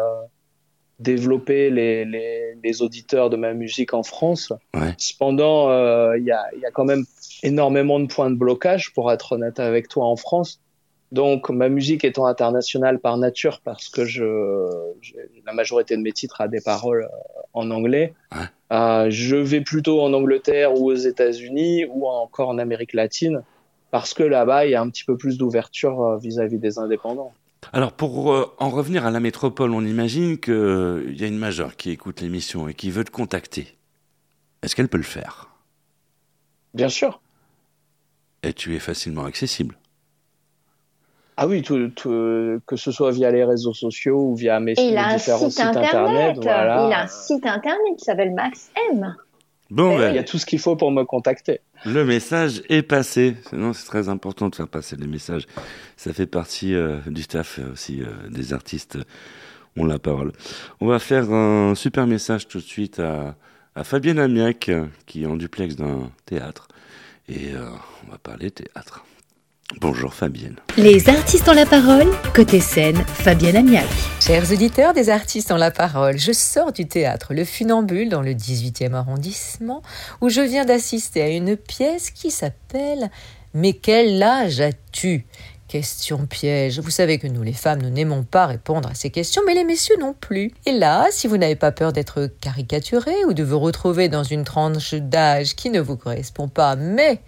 [0.99, 4.51] développer les, les, les auditeurs de ma musique en France.
[4.73, 4.93] Ouais.
[4.97, 7.05] Cependant, euh, il y, a, il y a quand même
[7.43, 10.59] énormément de points de blocage, pour être honnête avec toi, en France.
[11.11, 14.23] Donc, ma musique étant internationale par nature, parce que je,
[15.45, 18.45] la majorité de mes titres a des paroles euh, en anglais, Ouais.
[18.73, 23.43] euh, je vais plutôt en Angleterre ou aux États-Unis ou encore en Amérique latine,
[23.91, 27.31] parce que là-bas, il y a un petit peu plus d'ouverture euh, vis-à-vis des indépendants.
[27.73, 31.75] Alors, pour euh, en revenir à la métropole, on imagine qu'il y a une majeure
[31.75, 33.75] qui écoute l'émission et qui veut te contacter.
[34.61, 35.49] Est-ce qu'elle peut le faire?
[36.73, 37.19] Bien sûr.
[38.43, 39.77] Et tu es facilement accessible.
[41.35, 44.81] Ah oui, tout, tout- que ce soit via les réseaux sociaux ou via mes, Et
[44.87, 46.37] il mes a un différents internet.
[46.41, 46.87] voilà.
[46.87, 49.15] Il a un site internet qui s'appelle Max M.
[49.69, 51.59] Bon, Il ben, y a tout ce qu'il faut pour me contacter.
[51.85, 53.35] le message est passé.
[53.49, 55.45] Sinon, c'est très important de faire passer les messages.
[55.97, 58.97] Ça fait partie euh, du staff euh, aussi euh, des artistes
[59.75, 60.31] ont la parole.
[60.81, 63.35] On va faire un super message tout de suite à,
[63.75, 64.71] à Fabienne Amiac,
[65.05, 66.67] qui est en duplex d'un théâtre.
[67.29, 67.69] Et euh,
[68.07, 69.05] on va parler théâtre.
[69.81, 70.55] Bonjour Fabienne.
[70.77, 73.85] Les artistes ont la parole, côté scène, Fabienne Amiac.
[74.27, 78.33] Chers auditeurs des artistes ont la parole, je sors du théâtre Le Funambule dans le
[78.33, 79.81] 18e arrondissement
[80.19, 83.09] où je viens d'assister à une pièce qui s'appelle
[83.53, 85.25] Mais quel âge as-tu?
[85.67, 86.79] Question piège.
[86.79, 89.65] Vous savez que nous, les femmes, nous n'aimons pas répondre à ces questions, mais les
[89.65, 90.53] messieurs non plus.
[90.65, 94.45] Et là, si vous n'avez pas peur d'être caricaturé ou de vous retrouver dans une
[94.45, 97.19] tranche d'âge qui ne vous correspond pas, mais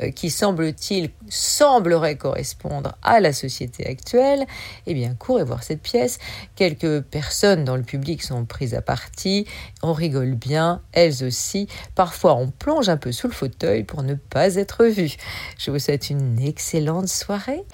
[0.00, 4.46] euh, qui semble-t-il semblerait correspondre à la société actuelle,
[4.86, 6.20] eh bien, courez voir cette pièce.
[6.54, 9.44] Quelques personnes dans le public sont prises à partie.
[9.82, 11.66] On rigole bien, elles aussi.
[11.96, 15.16] Parfois, on plonge un peu sous le fauteuil pour ne pas être vu.
[15.58, 17.64] Je vous souhaite une excellente soirée.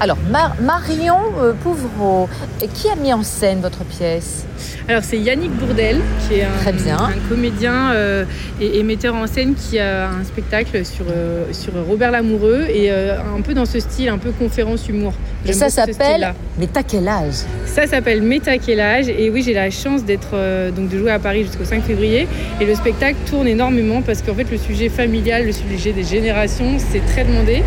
[0.00, 2.28] Alors, Mar- Marion euh, Pouvreau,
[2.74, 4.44] qui a mis en scène votre pièce?
[4.88, 6.96] Alors c'est Yannick Bourdel, qui est un, Très bien.
[6.98, 8.24] un comédien euh,
[8.60, 12.90] et, et metteur en scène qui a un spectacle sur, euh, sur Robert Lamoureux et
[12.90, 15.12] euh, un peu dans ce style, un peu conférence humour.
[15.46, 16.34] Et ça s'appelle.
[16.58, 17.34] Mais t'as quel âge?
[17.66, 19.08] Ça s'appelle Méta quel âge?
[19.08, 20.32] Et oui j'ai la chance d'être
[20.72, 22.26] donc de jouer à Paris jusqu'au 5 février
[22.60, 26.76] et le spectacle tourne énormément parce qu'en fait le sujet familial, le sujet des générations
[26.78, 27.62] c'est très demandé.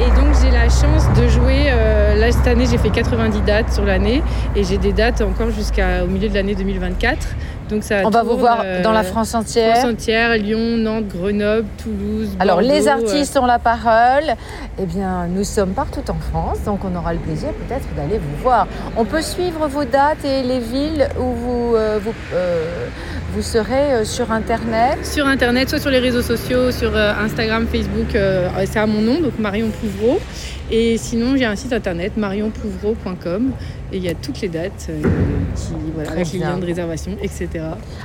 [0.00, 3.72] Et donc j'ai la chance de jouer, euh, là cette année j'ai fait 90 dates
[3.72, 4.22] sur l'année
[4.54, 7.26] et j'ai des dates encore jusqu'au milieu de l'année 2024.
[7.68, 9.76] Donc ça On va vous voir euh, dans la France entière.
[9.76, 12.30] France entière, Lyon, Nantes, Grenoble, Toulouse.
[12.40, 14.34] Alors, les Bordeaux, euh, artistes ont la parole.
[14.80, 18.42] Eh bien, nous sommes partout en France, donc on aura le plaisir peut-être d'aller vous
[18.42, 18.66] voir.
[18.96, 22.14] On peut suivre vos dates et les villes où vous, euh, vous,
[23.34, 25.04] vous serez sur Internet.
[25.04, 28.16] sur internet, soit sur les réseaux sociaux, sur Instagram, Facebook,
[28.66, 30.18] c'est à mon nom, donc Marion Pouvreau.
[30.70, 33.52] Et sinon, j'ai un site internet marionpouvreau.com
[33.92, 35.02] et il y a toutes les dates euh,
[35.56, 37.48] qui, voilà, Très avec les liens de réservation, etc.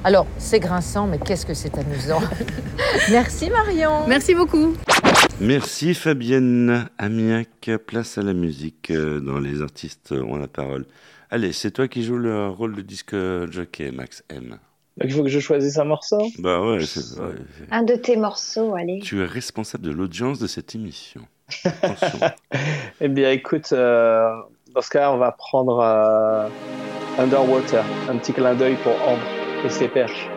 [0.04, 2.22] Alors, c'est grinçant, mais qu'est-ce que c'est amusant.
[3.12, 4.08] Merci Marion.
[4.08, 4.74] Merci beaucoup.
[5.42, 7.70] Merci Fabienne Amiac.
[7.88, 10.86] Place à la musique euh, dans Les artistes ont la parole.
[11.30, 13.16] Allez, c'est toi qui joues le rôle de disque
[13.50, 14.58] jockey, Max M.
[14.98, 16.20] Donc, il faut que je choisisse un morceau.
[16.38, 19.00] Bah ouais, c'est ouais, c'est- Un de tes morceaux, allez.
[19.04, 21.22] Tu es responsable de l'audience de cette émission.
[21.66, 22.20] Attention.
[23.02, 24.30] Eh bien, écoute, euh,
[24.74, 26.48] dans ce cas, on va prendre euh,
[27.20, 29.22] Underwater, un petit clin d'œil pour Ambre
[29.64, 30.30] et ses perches.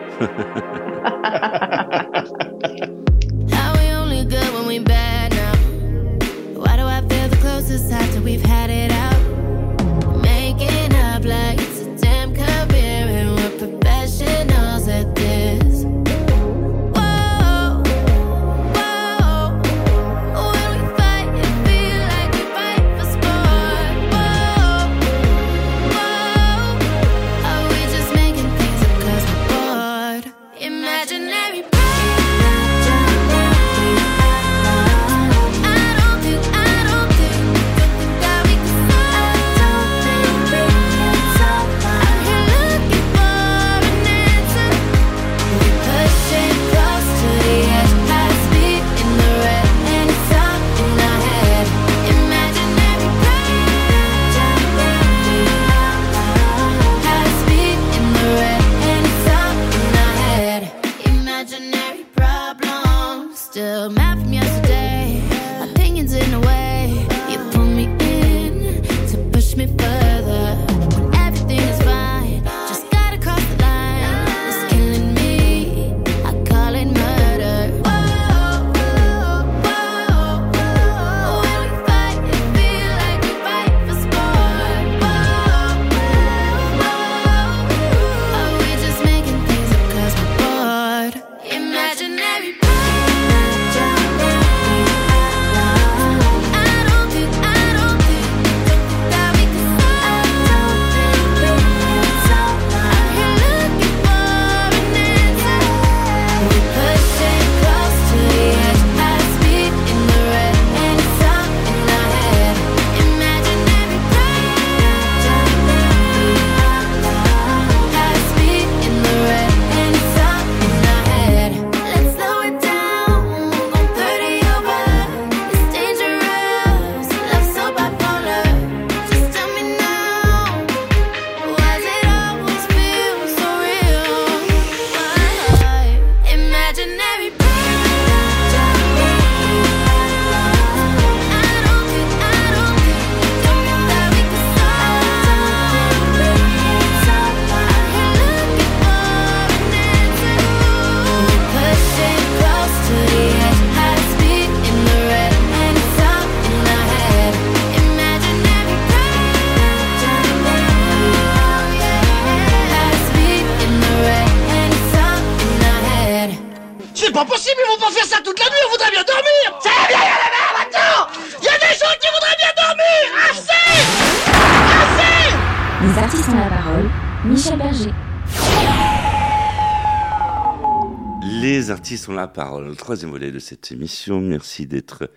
[181.41, 182.65] Les artistes ont la parole.
[182.67, 184.19] Le troisième volet de cette émission.
[184.19, 185.11] Merci d'être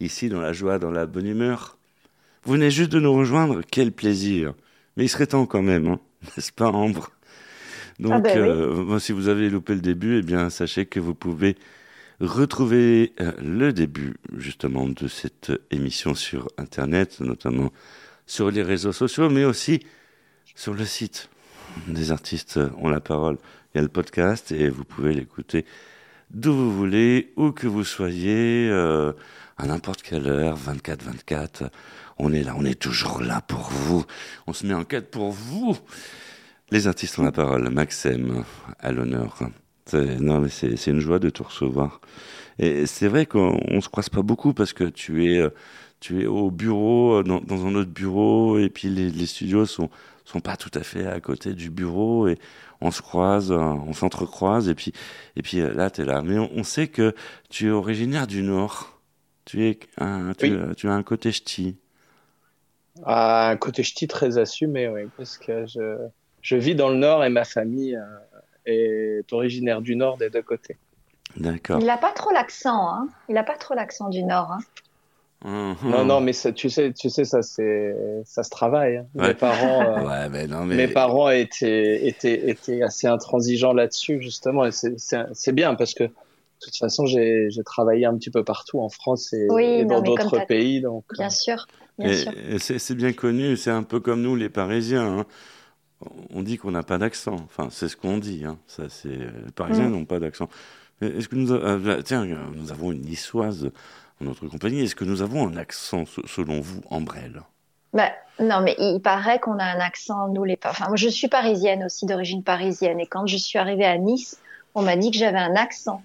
[0.00, 1.76] ici dans la joie, dans la bonne humeur.
[2.44, 3.60] Vous venez juste de nous rejoindre.
[3.70, 4.54] Quel plaisir.
[4.96, 6.00] Mais il serait temps quand même, hein
[6.36, 7.10] n'est-ce pas, Ambre?
[8.00, 11.14] Donc, Ah ben euh, si vous avez loupé le début, eh bien, sachez que vous
[11.14, 11.56] pouvez
[12.20, 17.72] retrouver euh, le début, justement, de cette émission sur Internet, notamment
[18.26, 19.80] sur les réseaux sociaux, mais aussi
[20.54, 21.28] sur le site
[21.86, 23.36] des artistes ont la parole.
[23.74, 25.64] Il y a le podcast et vous pouvez l'écouter
[26.30, 29.12] d'où vous voulez, où que vous soyez, euh,
[29.56, 31.70] à n'importe quelle heure, 24-24.
[32.18, 34.04] On est là, on est toujours là pour vous.
[34.46, 35.76] On se met en quête pour vous.
[36.70, 37.68] Les artistes ont la parole.
[37.70, 38.44] Maxime,
[38.78, 39.38] à l'honneur.
[39.94, 42.00] Non, mais c'est une joie de te recevoir.
[42.58, 45.50] Et c'est vrai qu'on on se croise pas beaucoup parce que tu es, euh,
[46.00, 49.64] tu es au bureau, euh, dans, dans un autre bureau, et puis les, les studios
[49.64, 49.88] sont
[50.28, 52.38] sont pas tout à fait à côté du bureau, et
[52.80, 54.92] on se croise, euh, on s'entrecroise, et puis
[55.36, 56.22] et puis euh, là, tu es là.
[56.22, 57.14] Mais on, on sait que
[57.50, 59.00] tu es originaire du Nord.
[59.44, 60.74] Tu es un, tu, Oui.
[60.76, 61.76] tu as un côté ch'ti.
[63.04, 65.96] Ah, un côté ch'ti très assumé, oui, parce que je,
[66.42, 68.02] je vis dans le Nord et ma famille euh,
[68.66, 70.76] est originaire du Nord des deux côtés.
[71.36, 71.78] D'accord.
[71.80, 73.08] Il n'a pas trop l'accent, hein.
[73.28, 74.58] Il n'a pas trop l'accent du Nord, hein.
[75.44, 75.76] Mhm.
[75.84, 78.96] Non, non, mais ça, tu sais, tu sais, ça, c'est, ça se travaille.
[78.96, 79.06] hein.
[79.14, 79.28] Ouais.
[79.28, 80.74] Mes parents, euh, Ouais, mais non, mais.
[80.74, 85.94] mes parents étaient, étaient, étaient assez intransigeants là-dessus, justement, et c'est, c'est, c'est bien parce
[85.94, 86.10] que, de
[86.60, 89.96] toute façon, j'ai, j'ai travaillé un petit peu partout en France et, Oui, et non,
[89.96, 91.04] dans d'autres pays, donc.
[91.12, 91.68] euh, Bien sûr,
[92.00, 92.32] bien Et- sûr.
[92.58, 95.20] c'est c'est bien connu, c'est un peu comme nous, les Parisiens.
[95.20, 95.26] hein.
[96.34, 97.34] On dit qu'on n'a pas d'accent.
[97.44, 98.44] Enfin, c'est ce qu'on dit.
[98.44, 98.58] Hein.
[98.68, 99.92] Ça, c'est les Parisiens Mm.
[99.92, 100.48] n'ont pas d'accent.
[101.00, 103.70] Est-ce que nous, euh, tiens, nous avons une niçoise
[104.20, 104.80] dans notre compagnie.
[104.80, 107.42] Est-ce que nous avons un accent se- selon vous, Ambrelle?
[107.92, 110.58] Bah, non, mais il paraît qu'on a un accent, nous les.
[110.64, 113.00] Enfin, moi, je suis parisienne aussi, d'origine parisienne.
[113.00, 114.40] Et quand je suis arrivée à Nice,
[114.74, 116.02] on m'a dit que j'avais un accent.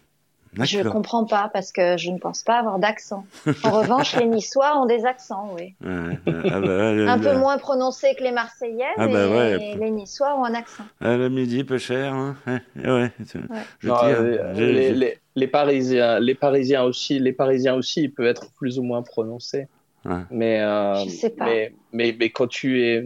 [0.62, 0.94] Je D'accord.
[0.94, 3.26] comprends pas parce que je ne pense pas avoir d'accent.
[3.64, 5.74] En revanche, les Niçois ont des accents, oui.
[5.84, 6.52] Ouais, ouais.
[6.52, 9.76] Ah bah, Un peu moins prononcés que les Marseillaises Ah bah ouais.
[9.80, 10.84] les Niçois ont un accent.
[11.02, 12.14] Ah, le midi, peu cher.
[12.14, 12.36] Hein.
[12.46, 12.62] Ouais,
[12.92, 13.40] ouais, c'est-
[13.80, 14.06] Je Non, tire.
[14.20, 18.52] euh, J'ai- les, les, les Parisiens, les Parisiens aussi, les Parisiens aussi, ils peuvent être
[18.54, 19.68] plus ou moins prononcés.
[20.06, 20.22] Ouais.
[20.32, 21.46] Mais, euh, Je sais pas.
[21.46, 23.06] mais, mais, mais quand tu es,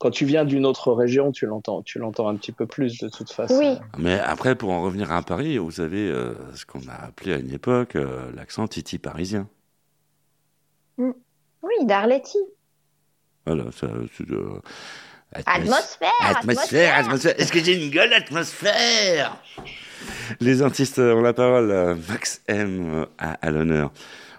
[0.00, 3.10] quand tu viens d'une autre région, tu l'entends, tu l'entends un petit peu plus de
[3.10, 3.58] toute façon.
[3.58, 7.34] Oui, Mais après, pour en revenir à Paris, vous avez euh, ce qu'on a appelé
[7.34, 9.46] à une époque euh, l'accent titi parisien.
[10.96, 11.12] oui,
[11.82, 12.38] d'Arletty.
[13.44, 14.58] Voilà, ça, c'est, euh,
[15.44, 17.38] Atmosphère, Atmosphère, atmosphère.
[17.38, 19.36] Est-ce que j'ai une gueule atmosphère
[20.40, 21.96] Les artistes ont la parole.
[22.08, 23.92] Max M à, à l'honneur.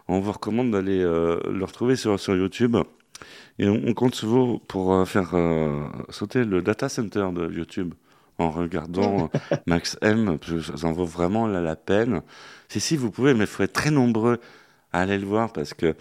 [0.07, 2.75] On vous recommande d'aller euh, le retrouver sur, sur YouTube.
[3.61, 7.49] Et on, on compte sur vous pour euh, faire euh, sauter le data center de
[7.51, 7.95] YouTube
[8.39, 10.37] en regardant euh, Max M.
[10.77, 12.23] Ça en vaut vraiment la, la peine.
[12.69, 14.39] Si, si, vous pouvez, mais il faut être très nombreux
[14.93, 15.95] à aller le voir parce que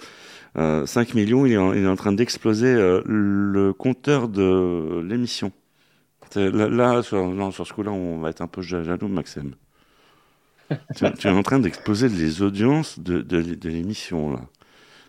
[0.58, 5.02] euh, 5 millions, il est en, il est en train d'exploser euh, le compteur de
[5.06, 5.52] l'émission.
[6.36, 9.54] Là, là, sur, non, sur ce coup-là, on va être un peu ja- jaloux, Maxime.
[10.94, 14.40] tu, tu es en train d'exploser les audiences de, de, de l'émission, là.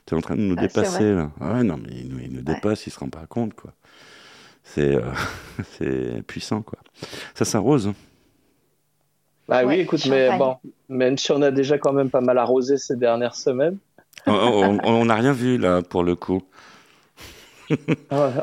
[0.06, 1.32] Tu es en train de nous Ah, c'est dépasser, là.
[1.40, 2.56] Ah ouais, non, mais il nous, il nous Ouais.
[2.56, 3.72] dépasse, il se rend pas compte, quoi.
[4.64, 5.02] C'est euh,
[5.78, 6.80] c'est puissant, quoi.
[7.36, 7.88] Ça s'arrose.
[7.88, 7.96] hein.
[9.48, 12.78] Bah oui, écoute, mais bon, même si on a déjà quand même pas mal arrosé
[12.78, 13.78] ces dernières semaines,
[14.28, 16.42] on- on on n'a rien vu, là, pour le coup.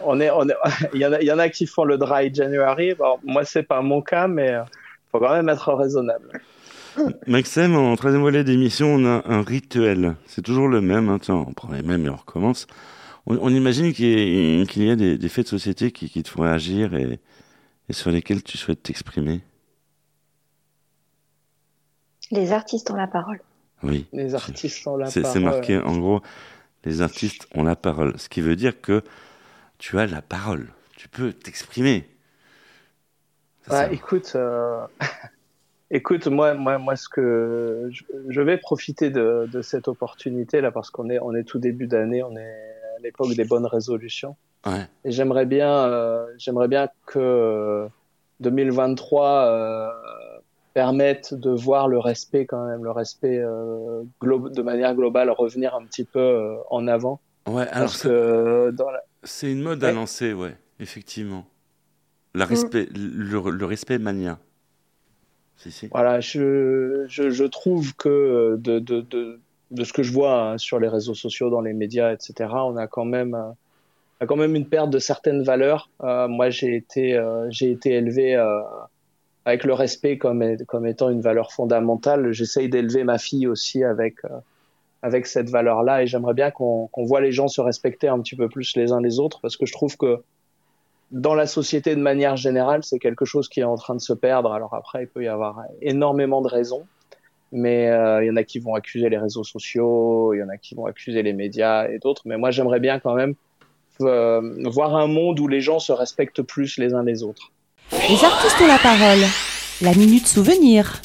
[0.04, 0.54] on est, on est,
[0.94, 2.94] il y en a, il y en a qui font le dry January.
[2.94, 4.62] Bon, moi, c'est pas mon cas, mais euh,
[5.12, 6.40] faut quand même être raisonnable.
[7.26, 10.16] Maxime, en troisième volet d'émission, on a un rituel.
[10.26, 11.08] C'est toujours le même.
[11.08, 11.18] Hein.
[11.20, 12.66] Tiens, on prend les mêmes et on recommence.
[13.26, 16.08] On, on imagine qu'il y, ait- qu'il y a des, des faits de société qui,
[16.08, 17.20] qui te font agir et,
[17.88, 19.42] et sur lesquels tu souhaites t'exprimer.
[22.30, 23.40] Les artistes ont la parole.
[23.82, 24.06] Oui.
[24.12, 25.42] Les artistes ont la C'est c'est parole.
[25.42, 26.20] marqué, en gros,
[26.84, 28.18] les artistes ont la parole.
[28.18, 29.02] Ce qui veut dire que
[29.78, 30.68] tu as la parole.
[30.96, 32.08] Tu peux t'exprimer.
[33.66, 34.84] Ça, Bah, ça- écoute, euh,
[35.90, 37.90] écoute, moi, moi, moi, ce que
[38.28, 41.86] je, vais profiter de, de cette opportunité là parce qu'on est, on est tout début
[41.86, 42.56] d'année, on est
[42.96, 44.36] à l'époque des bonnes résolutions.
[44.66, 44.86] Ouais.
[45.04, 47.88] Et j'aimerais bien, euh, j'aimerais bien que euh,
[48.40, 49.88] 2023 euh,
[50.74, 55.84] permette de voir le respect quand même, le respect euh, de manière globale revenir un
[55.84, 57.20] petit peu euh, en avant.
[57.46, 59.02] Ouais, alors la...
[59.22, 61.46] c'est une mode à lancer, ouais, effectivement.
[62.34, 64.38] La respect, le, le respect mania.
[65.90, 69.40] Voilà, je, je, trouve que de, de, de,
[69.70, 72.76] de ce que je vois hein, sur les réseaux sociaux, dans les médias, etc., on
[72.76, 73.50] a quand même, euh,
[74.20, 75.90] a quand même une perte de certaines valeurs.
[76.02, 78.60] Euh, moi, j'ai été, euh, été élevé euh,
[79.44, 82.32] avec le respect comme, comme étant une valeur fondamentale.
[82.32, 84.28] J'essaye d'élever ma fille aussi avec, euh,
[85.02, 88.36] avec cette valeur-là et j'aimerais bien qu'on qu'on voit les gens se respecter un petit
[88.36, 90.22] peu plus les uns les autres parce que je trouve que
[91.10, 94.12] dans la société de manière générale, c'est quelque chose qui est en train de se
[94.12, 94.52] perdre.
[94.52, 96.86] Alors après, il peut y avoir énormément de raisons,
[97.52, 100.48] mais euh, il y en a qui vont accuser les réseaux sociaux, il y en
[100.48, 102.22] a qui vont accuser les médias et d'autres.
[102.26, 103.34] Mais moi, j'aimerais bien quand même
[104.00, 107.52] euh, voir un monde où les gens se respectent plus les uns les autres.
[107.92, 109.24] Les artistes ont la parole.
[109.80, 111.00] La minute souvenir.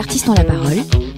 [0.00, 1.09] Artistes ont la parole.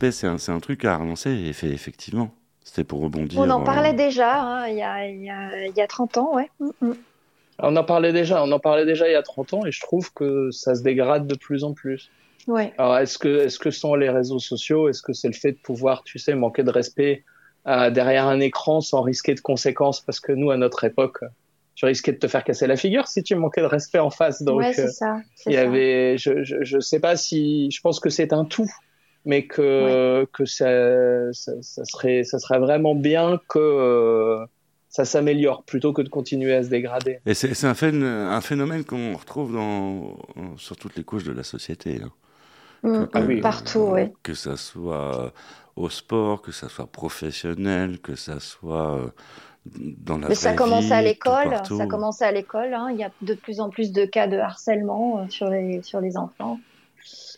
[0.00, 2.30] Respect, c'est un, truc à relancer, et fait, effectivement.
[2.62, 3.38] C'était pour rebondir.
[3.40, 5.86] On en euh, parlait déjà hein, il y, a, il y a- il y a
[5.86, 6.48] 30 ans, ouais.
[6.60, 6.94] Mm, mm.
[7.62, 9.80] On en parlait déjà, on en parlait déjà il y a 30 ans et je
[9.80, 12.10] trouve que ça se dégrade de plus en plus.
[12.46, 12.72] Ouais.
[12.78, 15.52] Alors, est-ce que, est-ce que ce sont les réseaux sociaux Est-ce que c'est le fait
[15.52, 17.24] de pouvoir, tu sais, manquer de respect
[17.66, 20.00] euh, derrière un écran sans risquer de conséquences?
[20.00, 21.18] Parce que nous, à notre époque,
[21.74, 24.42] tu risquais de te faire casser la figure si tu manquais de respect en face.
[24.42, 25.16] Donc, ouais, c'est euh, ça.
[25.46, 25.62] il y ça.
[25.62, 28.70] avait, je, je, je sais pas si, je pense que c'est un tout,
[29.24, 34.44] mais que, que ça, ça, ça serait, ça serait vraiment bien que euh,
[34.88, 37.20] ça s'améliore plutôt que de continuer à se dégrader.
[37.26, 40.16] Et c'est c'est un, phén- un phénomène qu'on retrouve dans,
[40.56, 42.00] sur toutes les couches de la société.
[42.02, 42.10] hein.
[42.82, 44.02] Mm, Que- que- Partout, oui.
[44.22, 45.32] Que ça soit
[45.76, 49.08] au sport, que ça soit professionnel, que ça soit euh,
[49.66, 51.52] dans la Mais ça vraie commence vie, à l'école.
[51.68, 52.72] Ça commence à l'école.
[52.74, 52.88] hein.
[52.90, 56.00] Il y a de plus en plus de cas de harcèlement euh, sur les, sur
[56.00, 56.58] les enfants.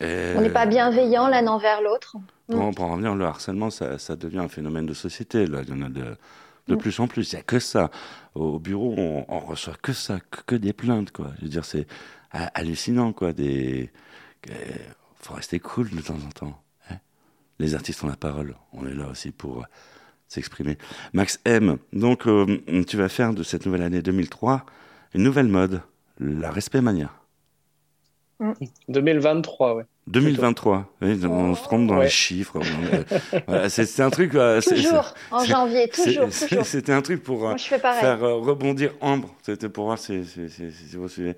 [0.00, 2.16] Et- On n'est pas bienveillant l'un envers l'autre.
[2.48, 2.54] Mm.
[2.54, 5.46] Bon, pour en revenir, le harcèlement, ça, ça devient un phénomène de société.
[5.46, 5.60] Là.
[5.62, 6.16] Il y en a de,
[6.68, 6.78] de Mm.
[6.78, 7.32] plus en plus.
[7.32, 7.90] Il n'y a que ça.
[8.34, 11.12] Au bureau, on, on reçoit que ça, que, que des plaintes.
[11.12, 11.28] Quoi.
[11.38, 11.86] Je veux dire, c'est
[12.32, 13.12] ha- hallucinant.
[13.12, 13.32] Quoi.
[13.32, 13.90] Des...
[14.48, 14.54] Il
[15.20, 16.62] faut rester cool de temps en temps.
[16.90, 16.96] hein.
[17.58, 18.56] Les artistes ont la parole.
[18.72, 19.64] On est là aussi pour euh,
[20.26, 20.78] s'exprimer.
[21.12, 22.58] Max M, donc euh,
[22.88, 24.64] tu vas faire de cette nouvelle année 2003
[25.14, 25.82] une nouvelle mode,
[26.18, 27.10] la Respect Mania.
[28.88, 29.84] 2023, ouais.
[30.08, 30.84] 2023.
[31.00, 32.04] Oui, on se trompe dans Ouais.
[32.04, 32.58] les chiffres.
[33.46, 34.34] Voilà, c'est un truc.
[34.34, 36.26] euh, Toujours, c'est- en janvier, toujours.
[36.64, 38.00] C'était un truc pour euh, Moi, je fais pareil.
[38.00, 39.28] faire euh, rebondir Ambre.
[39.42, 41.36] C'était pour voir si, si, si, si vous suivez.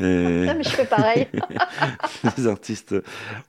[0.00, 1.26] Et- Ah, mais je fais pareil.
[2.36, 2.94] les artistes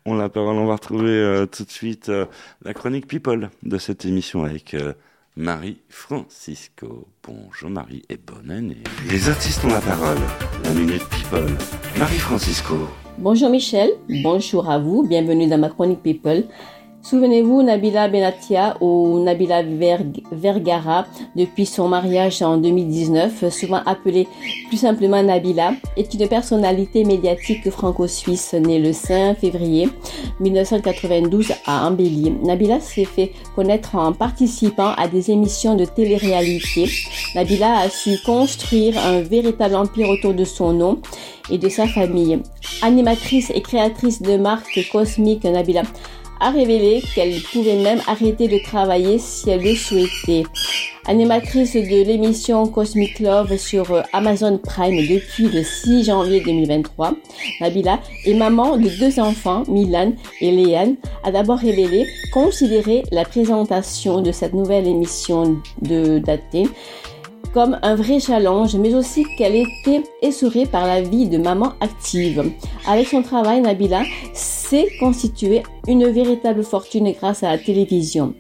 [0.06, 0.56] ont la parole.
[0.56, 2.26] On va retrouver euh, tout de suite euh,
[2.64, 4.94] la chronique People de cette émission avec euh,
[5.38, 7.10] Marie Francisco.
[7.22, 8.84] Bonjour Marie et bonne année.
[9.10, 10.18] Les artistes ont la parole.
[10.64, 11.52] La minute People.
[12.00, 12.76] Marie Francisco.
[13.18, 13.90] Bonjour Michel,
[14.24, 16.46] bonjour à vous, bienvenue dans ma chronique People.
[17.08, 24.28] Souvenez-vous, Nabila Benatia ou Nabila Verg- Vergara, depuis son mariage en 2019, souvent appelée
[24.70, 29.88] plus simplement Nabila, est une personnalité médiatique franco-suisse née le 5 février
[30.40, 32.32] 1992 à Ambéli.
[32.44, 36.90] Nabila s'est fait connaître en participant à des émissions de télé-réalité.
[37.36, 40.98] Nabila a su construire un véritable empire autour de son nom
[41.52, 42.40] et de sa famille.
[42.82, 45.84] Animatrice et créatrice de marque cosmique, Nabila
[46.40, 50.44] a révélé qu'elle pouvait même arrêter de travailler si elle le souhaitait.
[51.08, 57.14] Animatrice de l'émission Cosmic Love sur euh, Amazon Prime depuis le 6 janvier 2023,
[57.62, 64.22] Nabila est maman de deux enfants, Milan et Léane, a d'abord révélé considérer la présentation
[64.22, 66.64] de cette nouvelle émission de daté
[67.56, 72.52] comme un vrai challenge, mais aussi qu'elle était essorée par la vie de maman active.
[72.86, 74.04] Avec son travail, Nabila
[74.34, 78.34] s'est constituée une véritable fortune grâce à la télévision.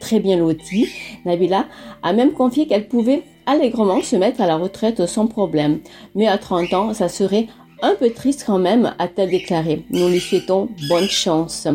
[0.00, 0.86] Très bien lotie,
[1.24, 1.64] Nabila
[2.02, 5.78] a même confié qu'elle pouvait allègrement se mettre à la retraite sans problème.
[6.14, 7.46] Mais à 30 ans, ça serait
[7.82, 9.84] un peu triste quand même, a-t-elle déclaré.
[9.90, 11.66] Nous lui souhaitons bonne chance.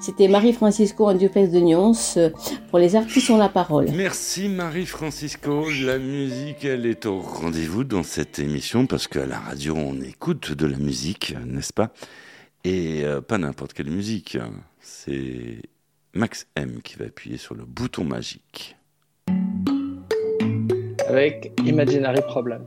[0.00, 2.30] C'était Marie-Francisco en duplex de Nyons euh,
[2.70, 3.86] pour les artistes ont la parole.
[3.94, 5.64] Merci Marie Francisco.
[5.84, 10.52] La musique, elle est au rendez-vous dans cette émission parce qu'à la radio, on écoute
[10.52, 11.90] de la musique, n'est-ce pas?
[12.64, 14.36] Et euh, pas n'importe quelle musique.
[14.36, 14.50] hein.
[14.80, 15.60] C'est
[16.14, 18.76] Max M qui va appuyer sur le bouton magique.
[21.08, 22.66] Avec Imaginary Problems.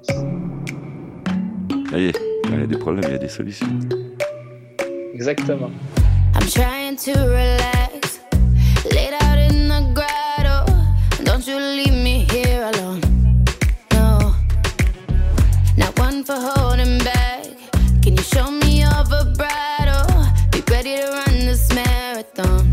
[1.89, 3.79] Ça y est, quand il y a des problèmes, il y a des solutions.
[5.15, 5.71] Exactement.
[6.35, 8.19] I'm trying to relax,
[8.91, 10.71] laid out in the grotto.
[11.23, 13.01] Don't you leave me here alone.
[13.91, 14.35] No,
[15.77, 17.47] not one for holding back.
[18.03, 20.05] Can you show me your vibrato?
[20.51, 22.71] Be ready to run this marathon.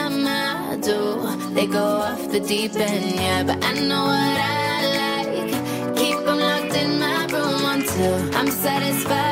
[1.76, 3.42] go off the deep end, yeah.
[3.48, 5.32] But I know what I like.
[6.00, 9.25] Keep 'em locked in my room until I'm satisfied,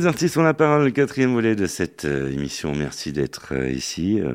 [0.00, 2.74] Les artistes ont la parole, le quatrième volet de cette euh, émission.
[2.74, 4.18] Merci d'être euh, ici.
[4.18, 4.32] Euh,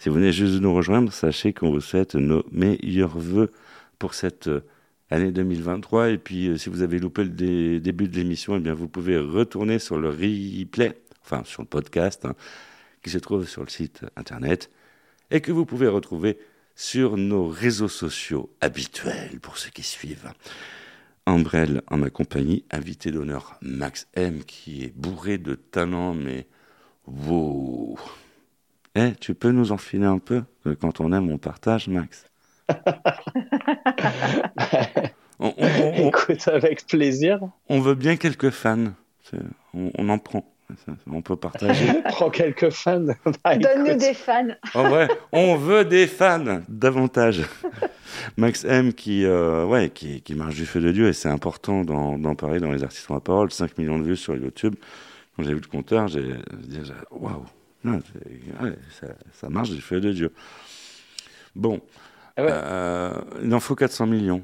[0.00, 3.52] si vous venez juste de nous rejoindre, sachez qu'on vous souhaite nos meilleurs voeux
[4.00, 4.50] pour cette
[5.08, 6.10] année 2023.
[6.10, 9.16] Et puis, si vous avez loupé le dé- début de l'émission, eh bien, vous pouvez
[9.16, 12.34] retourner sur le replay, enfin sur le podcast, hein,
[13.04, 14.70] qui se trouve sur le site internet
[15.30, 16.36] et que vous pouvez retrouver
[16.74, 20.32] sur nos réseaux sociaux habituels pour ceux qui suivent.
[21.26, 26.46] Ambrelle en ma compagnie, invité d'honneur Max M, qui est bourré de talent, mais
[27.06, 27.98] wow.
[28.94, 30.42] Eh, tu peux nous enfiler un peu
[30.80, 32.24] Quand on aime, on partage, Max?
[35.38, 37.40] On, on- on- Écoute, avec plaisir.
[37.68, 38.94] on veut bien quelques fans.
[39.74, 40.50] On en prend.
[41.10, 41.86] On peut partager.
[42.04, 43.06] Prends quelques fans.
[43.44, 44.48] Bah, Donne-nous des fans.
[44.74, 47.42] En vrai, on veut des fans davantage.
[48.36, 51.82] Max M qui, euh, ouais, qui, qui marche du feu de Dieu et c'est important
[51.84, 53.50] d'en parler dans les artistes en la parole.
[53.50, 54.74] 5 millions de vues sur YouTube.
[55.36, 57.44] Quand j'ai vu le compteur, j'ai dit waouh,
[57.84, 60.32] Non, c'est- ouais, ça, ça marche du feu de Dieu.
[61.54, 61.80] Bon,
[62.36, 62.50] Ah ouais.
[62.52, 64.42] euh, il en faut 400 millions.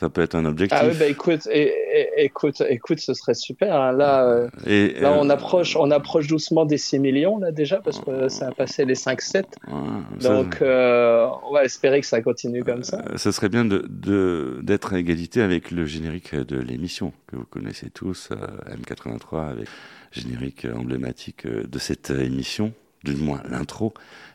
[0.00, 0.78] Ça peut être un objectif.
[0.80, 3.74] Ah oui, bah écoute, et- et- écoute, écoute, ce serait super.
[3.78, 3.92] hein.
[3.92, 7.80] Là, euh, Et, là, euh, on approche, on approche doucement des 6 millions là déjà
[7.82, 9.44] parce que ça a passé les 5-7.
[9.68, 9.74] ouais,
[10.18, 13.04] ça- Donc, euh, on va espérer que ça continue comme ça.
[13.16, 17.44] Ce serait bien de- de- d'être à égalité avec le générique de l'émission que vous
[17.44, 18.36] connaissez tous, euh,
[18.74, 22.72] M83, avec le générique emblématique de cette émission,
[23.04, 23.92] du moins l'intro.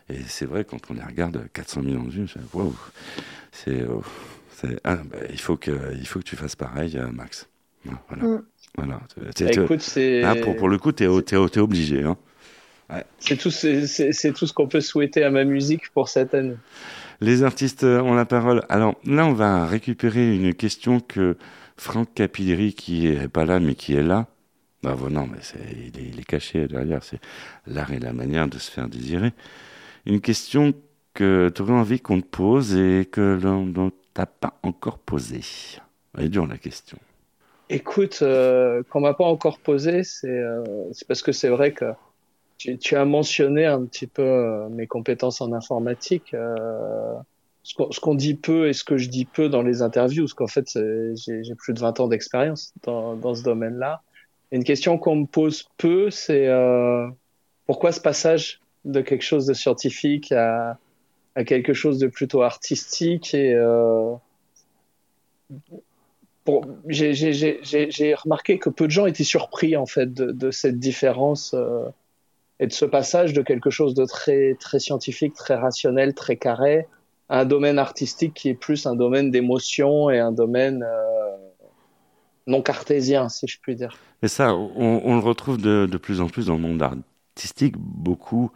[0.08, 2.72] Et c'est vrai, quand on les regarde, 400 millions de vues, waouh.
[3.50, 3.84] C'est, c'est-
[4.84, 7.48] ah, bah, il, faut que, il faut que tu fasses pareil, euh, Max.
[8.08, 8.24] Voilà.
[8.24, 8.42] Mm.
[8.76, 9.00] voilà.
[9.16, 12.02] Bah, écoute, ah, pour, pour le coup, tu es, obligé.
[12.02, 12.16] Hein.
[13.18, 16.34] c'est tout, c'est c'est- c'est tout ce qu'on peut souhaiter à ma musique pour cette
[16.34, 16.56] année.
[17.20, 18.62] Les artistes ont la parole.
[18.68, 21.36] Alors là, on va récupérer une question que
[21.76, 24.26] Franck Capilleri, qui est pas là, mais qui est là.
[24.84, 27.02] Ah, bon, non, mais c'est, il, est, il est caché derrière.
[27.02, 27.18] C'est
[27.66, 29.32] l'art et la manière de se faire désirer.
[30.04, 30.74] Une question
[31.14, 35.42] que tu aurais envie qu'on te pose et que l'on ne t'a pas encore posée.
[36.16, 36.98] Elle est dure la question.
[37.68, 40.62] Écoute, euh, qu'on m'a pas encore posé, c'est euh,
[41.08, 41.86] parce que c'est vrai que
[42.58, 46.32] tu, as mentionné un petit peu euh, mes compétences en informatique.
[46.32, 47.14] euh,
[47.62, 50.46] ce qu'on dit peu et ce que je dis peu dans les interviews, parce qu'en
[50.46, 50.78] fait,
[51.16, 54.02] j'ai plus de 20 ans d'expérience dans, ce domaine-là.
[54.52, 56.48] Une question qu'on me pose peu, c'est
[57.66, 60.78] pourquoi ce passage de quelque chose de scientifique à,
[61.36, 64.14] à quelque chose de plutôt artistique et euh,
[66.88, 71.84] j'ai- remarqué que peu de gens étaient surpris en fait de, cette différence euh,
[72.58, 76.86] et de ce passage de quelque chose de très très scientifique, très rationnel, très carré,
[77.28, 81.36] à un domaine artistique qui est plus un domaine d'émotion et un domaine euh,
[82.46, 83.98] non cartésien, si je puis dire.
[84.22, 87.76] Et ça, on, on le retrouve de, de plus en plus dans le monde artistique.
[87.76, 88.50] Beaucoup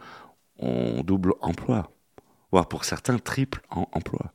[0.57, 1.90] ont double emploi,
[2.51, 4.31] voire pour certains triple en- emploi.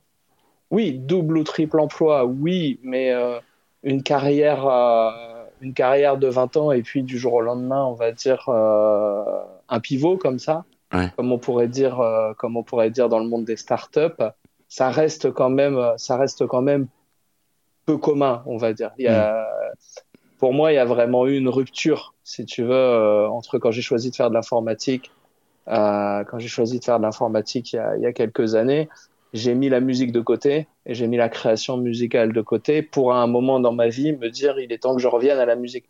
[0.71, 3.39] Oui, double ou triple emploi, oui, mais euh,
[3.83, 7.93] une carrière, euh, une carrière de 20 ans et puis du jour au lendemain, on
[7.93, 11.11] va dire euh, un pivot comme ça, Ouais.
[11.17, 12.01] comme on pourrait dire,
[12.37, 14.23] comme on pourrait dire dans le monde des startups,
[14.69, 16.87] ça reste quand même, ça reste quand même
[17.85, 18.91] peu commun, on va dire.
[18.97, 19.45] Il y a,
[20.39, 23.81] pour moi, il y a vraiment eu une rupture, si tu veux, entre quand j'ai
[23.81, 25.11] choisi de faire de l'informatique,
[25.69, 28.55] euh, quand j'ai choisi de faire de l'informatique il y a, il y a quelques
[28.55, 28.89] années,
[29.33, 33.13] j'ai mis la musique de côté et j'ai mis la création musicale de côté pour
[33.13, 35.45] à un moment dans ma vie me dire il est temps que je revienne à
[35.45, 35.85] la musique.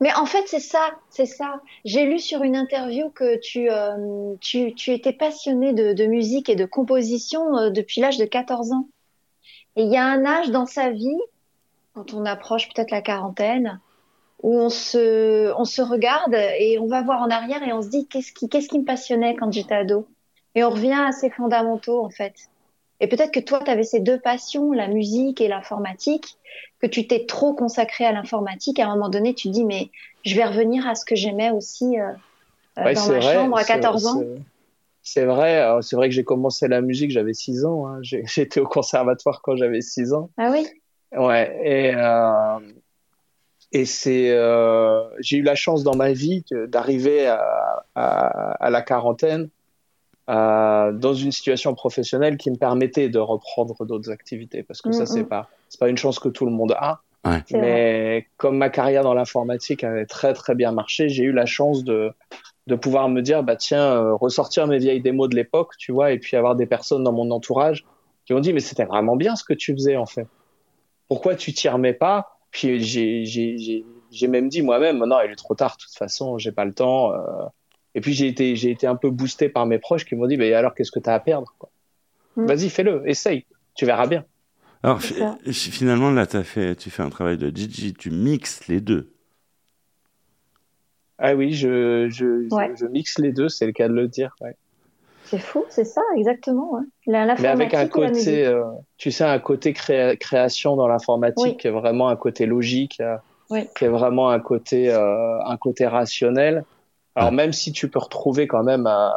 [0.00, 1.60] Mais en fait, c'est ça, c'est ça.
[1.84, 6.48] J'ai lu sur une interview que tu, euh, tu, tu étais passionné de, de musique
[6.48, 8.88] et de composition euh, depuis l'âge de 14 ans.
[9.76, 11.20] Et il y a un âge dans sa vie,
[11.94, 13.80] quand on approche peut-être la quarantaine,
[14.42, 17.88] où on se, on se regarde et on va voir en arrière et on se
[17.88, 20.08] dit qu'est-ce qui, qu'est-ce qui me passionnait quand j'étais ado?
[20.54, 22.34] Et on revient à ses fondamentaux, en fait.
[23.00, 26.36] Et peut-être que toi, tu avais ces deux passions, la musique et l'informatique,
[26.80, 28.78] que tu t'es trop consacré à l'informatique.
[28.78, 29.90] À un moment donné, tu dis, mais
[30.24, 32.12] je vais revenir à ce que j'aimais aussi euh,
[32.78, 34.22] euh, Ouais, dans ma vrai, chambre à c'est- 14 ans.
[35.02, 37.86] c'est- vrai, c'est vrai que j'ai commencé la musique, j'avais 6 ans.
[37.86, 38.00] hein.
[38.02, 40.30] J'étais au conservatoire quand j'avais 6 ans.
[40.36, 40.66] Ah oui?
[41.12, 42.58] Ouais, et, euh,
[43.72, 48.82] et c'est, euh, j'ai eu la chance dans ma vie d'arriver à, à, à la
[48.82, 49.48] quarantaine
[50.28, 55.02] euh, dans une situation professionnelle qui me permettait de reprendre d'autres activités, parce que ça,
[55.02, 55.28] Mm, c'est mm.
[55.28, 57.00] pas, c'est pas une chance que tout le monde a.
[57.24, 57.42] Ouais.
[57.52, 61.84] Mais comme ma carrière dans l'informatique avait très très bien marché, j'ai eu la chance
[61.84, 62.12] de
[62.66, 66.12] de pouvoir me dire bah tiens euh, ressortir mes vieilles démos de l'époque, tu vois,
[66.12, 67.84] et puis avoir des personnes dans mon entourage
[68.24, 70.28] qui m'ont dit mais c'était vraiment bien ce que tu faisais en fait.
[71.08, 75.30] Pourquoi tu t'y remets pas Puis j'ai j'ai j'ai j'ai même dit moi-même non il
[75.30, 77.12] est trop tard de toute façon, j'ai pas le temps.
[77.12, 77.46] euh.
[77.94, 80.36] Et puis j'ai été j'ai été un peu boosté par mes proches qui m'ont dit
[80.36, 81.70] mais alors qu'est-ce que tu as à perdre quoi?
[82.36, 82.46] Mm.
[82.46, 84.24] Vas-y fais-le, essaye, tu verras bien.
[84.82, 89.12] Alors finalement, là, as fait, tu fais un travail de DJ, tu mixes les deux.
[91.18, 94.34] Ah oui, je, je, je mixe les deux, c'est le cas de le dire.
[94.40, 94.56] Ouais.
[95.30, 96.72] C'est fou, c'est ça, exactement.
[96.72, 96.82] ouais.
[97.06, 98.64] La- Mais avec un côté, euh,
[98.96, 101.56] tu sais, un côté créa- création dans l'informatique Oui.
[101.56, 103.16] qui est vraiment un côté logique, euh,
[103.48, 103.68] Oui.
[103.76, 106.64] qui est vraiment un côté, euh, un côté rationnel.
[107.14, 109.08] Alors même si tu peux retrouver quand même euh,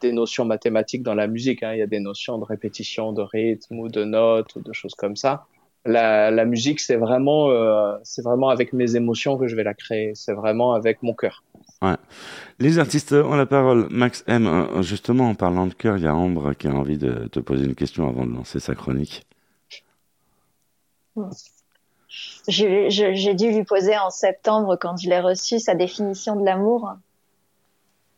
[0.00, 3.22] des notions mathématiques dans la musique, hein, il y a des notions de répétition, de
[3.22, 5.46] rythme ou de notes ou de choses comme ça.
[5.86, 9.74] La, la musique, c'est vraiment, euh, c'est vraiment avec mes émotions que je vais la
[9.74, 10.12] créer.
[10.14, 11.42] C'est vraiment avec mon cœur.
[11.82, 11.96] Ouais.
[12.58, 13.86] Les artistes ont la parole.
[13.90, 16.98] Max M, euh, justement, en parlant de cœur, il y a Ambre qui a envie
[16.98, 19.26] de te poser une question avant de lancer sa chronique.
[22.48, 26.94] J'ai dû lui poser en septembre, quand je l'ai reçu, sa définition de l'amour.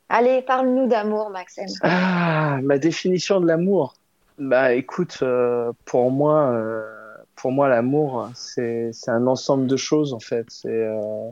[0.09, 1.67] Allez, parle-nous d'amour, Maxime.
[1.83, 3.95] Ah, ma définition de l'amour.
[4.39, 6.98] Bah, écoute, euh, pour moi, euh,
[7.39, 10.47] pour moi, l'amour, c'est un ensemble de choses en fait.
[10.49, 11.31] C'est euh,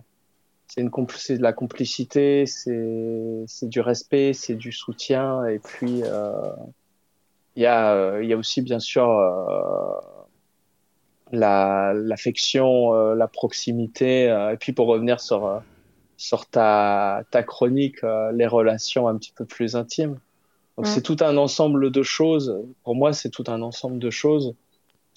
[0.77, 6.31] de la complicité, c'est du respect, c'est du soutien, et puis euh,
[7.57, 10.01] il y a y a aussi bien sûr euh,
[11.33, 15.63] la l'affection, euh, la proximité, et puis pour revenir sur
[16.17, 20.19] sur ta ta chronique, euh, les relations un petit peu plus intimes.
[20.77, 22.63] Donc c'est tout un ensemble de choses.
[22.85, 24.55] Pour moi, c'est tout un ensemble de choses,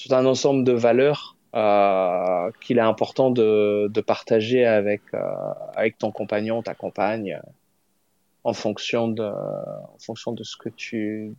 [0.02, 5.20] tout un ensemble de valeurs euh, qu'il est important de, de partager avec euh,
[5.76, 7.40] avec ton compagnon, ta compagne,
[8.44, 11.34] en fonction de en fonction de ce que tu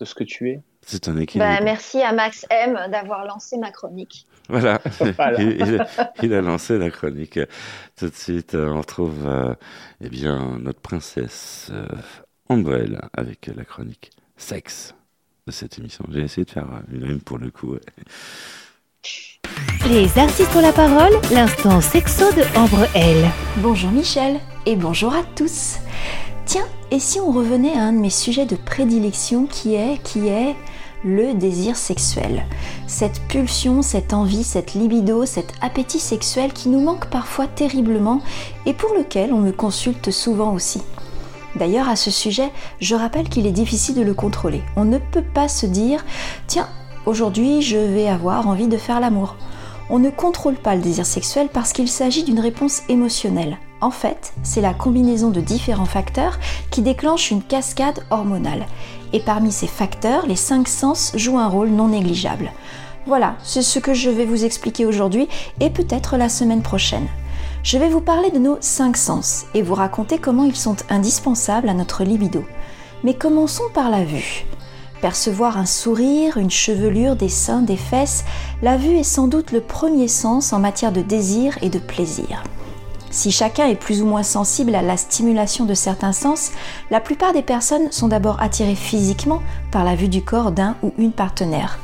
[0.00, 0.60] de ce que tu es.
[0.84, 1.48] C'est un équilibre.
[1.48, 4.26] Bah, merci à Max M d'avoir lancé ma chronique.
[4.48, 4.80] Voilà,
[5.16, 5.40] Voilà.
[5.40, 5.86] il, il-
[6.24, 7.38] il a lancé la chronique.
[7.96, 9.54] Tout de suite, euh, on retrouve euh,
[10.00, 11.86] eh bien, notre princesse euh,
[12.48, 14.94] Ambrelle avec la chronique sexe
[15.46, 16.04] de cette émission.
[16.10, 17.72] J'ai essayé de faire euh, une rime pour le coup.
[17.72, 17.80] ouais.
[19.88, 23.28] Les artistes ont la parole, l'instant sexo de Ambre L.
[23.58, 25.78] Bonjour Michel et bonjour à tous.
[26.46, 30.28] Tiens, et si on revenait à un de mes sujets de prédilection qui est qui
[30.28, 30.54] est
[31.04, 32.44] le désir sexuel?
[32.86, 38.22] Cette pulsion, cette envie, cette libido, cet appétit sexuel qui nous manque parfois terriblement
[38.66, 40.82] et pour lequel on me consulte souvent aussi.
[41.56, 42.50] D'ailleurs, à ce sujet,
[42.80, 44.62] je rappelle qu'il est difficile de le contrôler.
[44.76, 46.04] On ne peut pas se dire
[46.46, 46.68] Tiens,
[47.06, 49.36] aujourd'hui je vais avoir envie de faire l'amour.
[49.90, 53.58] On ne contrôle pas le désir sexuel parce qu'il s'agit d'une réponse émotionnelle.
[53.82, 56.38] En fait, c'est la combinaison de différents facteurs
[56.70, 58.66] qui déclenche une cascade hormonale.
[59.12, 62.52] Et parmi ces facteurs, les cinq sens jouent un rôle non négligeable.
[63.06, 65.28] Voilà, c'est ce que je vais vous expliquer aujourd'hui
[65.58, 67.08] et peut-être la semaine prochaine.
[67.62, 71.68] Je vais vous parler de nos cinq sens et vous raconter comment ils sont indispensables
[71.68, 72.44] à notre libido.
[73.04, 74.44] Mais commençons par la vue.
[75.00, 78.24] Percevoir un sourire, une chevelure, des seins, des fesses,
[78.62, 82.42] la vue est sans doute le premier sens en matière de désir et de plaisir.
[83.10, 86.50] Si chacun est plus ou moins sensible à la stimulation de certains sens,
[86.90, 89.40] la plupart des personnes sont d'abord attirées physiquement
[89.70, 91.78] par la vue du corps d'un ou une partenaire.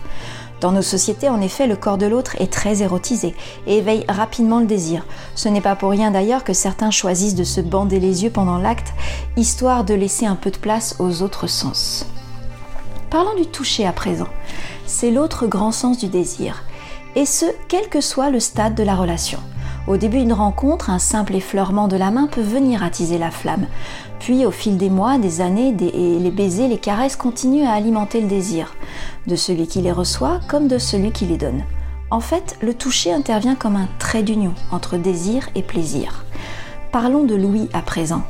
[0.60, 3.34] Dans nos sociétés, en effet, le corps de l'autre est très érotisé
[3.66, 5.06] et éveille rapidement le désir.
[5.36, 8.58] Ce n'est pas pour rien d'ailleurs que certains choisissent de se bander les yeux pendant
[8.58, 8.92] l'acte,
[9.36, 12.06] histoire de laisser un peu de place aux autres sens.
[13.10, 14.28] Parlons du toucher à présent.
[14.86, 16.64] C'est l'autre grand sens du désir.
[17.14, 19.38] Et ce, quel que soit le stade de la relation.
[19.86, 23.66] Au début d'une rencontre, un simple effleurement de la main peut venir attiser la flamme.
[24.20, 28.26] Puis, au fil des mois, des années, les baisers, les caresses continuent à alimenter le
[28.26, 28.74] désir,
[29.26, 31.64] de celui qui les reçoit comme de celui qui les donne.
[32.10, 36.24] En fait, le toucher intervient comme un trait d'union entre désir et plaisir.
[36.90, 38.22] Parlons de l'ouïe à présent.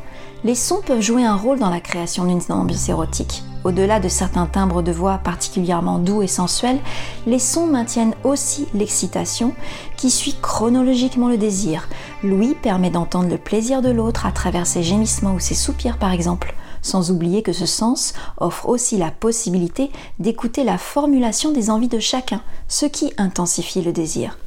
[0.44, 3.44] Les sons peuvent jouer un rôle dans la création d'une ambiance érotique.
[3.64, 6.78] Au-delà de certains timbres de voix particulièrement doux et sensuels,
[7.26, 9.52] les sons maintiennent aussi l'excitation
[9.96, 11.88] qui suit chronologiquement le désir.
[12.22, 16.12] L'ouïe permet d'entendre le plaisir de l'autre à travers ses gémissements ou ses soupirs par
[16.12, 21.88] exemple, sans oublier que ce sens offre aussi la possibilité d'écouter la formulation des envies
[21.88, 24.38] de chacun, ce qui intensifie le désir.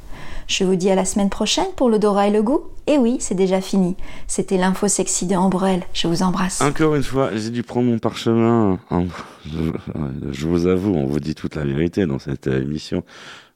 [0.51, 2.63] Je vous dis à la semaine prochaine pour l'odorat et le goût.
[2.85, 3.95] Et oui, c'est déjà fini.
[4.27, 5.83] C'était l'info sexy de Ambrelle.
[5.93, 6.59] Je vous embrasse.
[6.59, 8.77] Encore une fois, j'ai dû prendre mon parchemin.
[8.89, 9.05] En-
[9.45, 13.05] Je, vous avoue, on vous dit toute la vérité dans cette émission.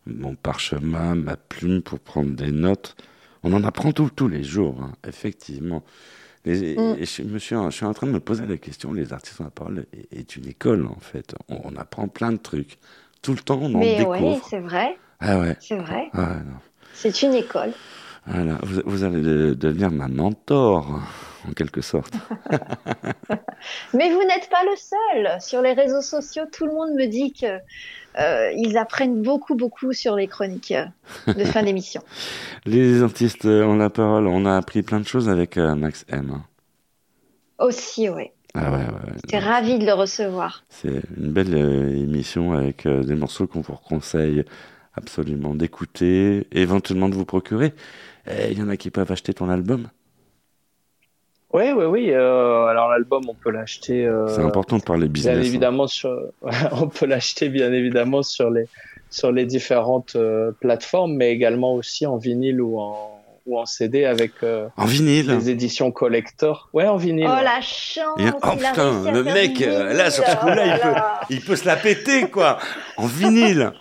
[0.08, 2.96] Mon parchemin, ma plume pour prendre des notes.
[3.44, 5.84] On en apprend tout- tous les jours, hein, effectivement.
[6.46, 6.96] Les- Mm.
[7.00, 9.42] et je, me suis, je suis en train de me poser la question, les artistes
[9.42, 11.36] en la parole est, est une école, en fait.
[11.50, 12.78] On, on apprend plein de trucs.
[13.22, 14.22] Tout le temps, on en Mais découvre.
[14.36, 14.98] oui, c'est vrai.
[15.20, 15.58] ah ouais.
[15.60, 16.06] C'est vrai.
[16.14, 16.60] Ah ouais, non.
[16.96, 17.72] C'est une école.
[18.26, 21.00] Voilà, vous, vous allez de- devenir ma mentor,
[21.48, 22.14] en quelque sorte.
[23.94, 25.42] Mais vous n'êtes pas le seul.
[25.42, 27.60] Sur les réseaux sociaux, tout le monde me dit que
[28.20, 30.72] euh, ils apprennent beaucoup, beaucoup sur les chroniques
[31.28, 32.02] euh, de fin d'émission.
[32.66, 34.26] Les artistes ont la parole.
[34.28, 36.42] On a appris plein de choses avec euh, Max M.
[37.60, 38.32] Aussi, oui.
[38.56, 39.14] Ah ouais, ouais, ouais.
[39.26, 40.64] J'étais ravie de le recevoir.
[40.70, 44.46] C'est une belle euh, émission avec des morceaux qu'on vous conseille
[44.98, 47.74] absolument d'écouter, éventuellement de vous procurer.
[48.28, 49.88] Et Il y en a qui peuvent acheter ton album.
[51.54, 52.10] Oui, oui, oui.
[52.12, 54.06] euh, alors l'album, on peut l'acheter.
[54.06, 55.38] euh, C'est important de parler Bien business.
[55.38, 55.42] hein.
[55.42, 56.20] évidemment, sur...
[56.74, 58.66] on peut l'acheter bien évidemment sur les
[59.12, 63.12] sur les différentes euh, plateformes, mais également aussi en vinyle ou en
[63.46, 65.28] ou en CD avec euh, En vinyle.
[65.30, 66.68] les éditions collector.
[66.74, 67.28] Ouais, en vinyle.
[67.30, 67.44] Oh ouais.
[67.44, 69.70] la chance Et- oh putain, le mec, vinyle.
[69.96, 71.00] là, sur ce coup-là, il Oh peut,
[71.36, 72.58] il peut se la péter, quoi.
[72.98, 73.72] En vinyle.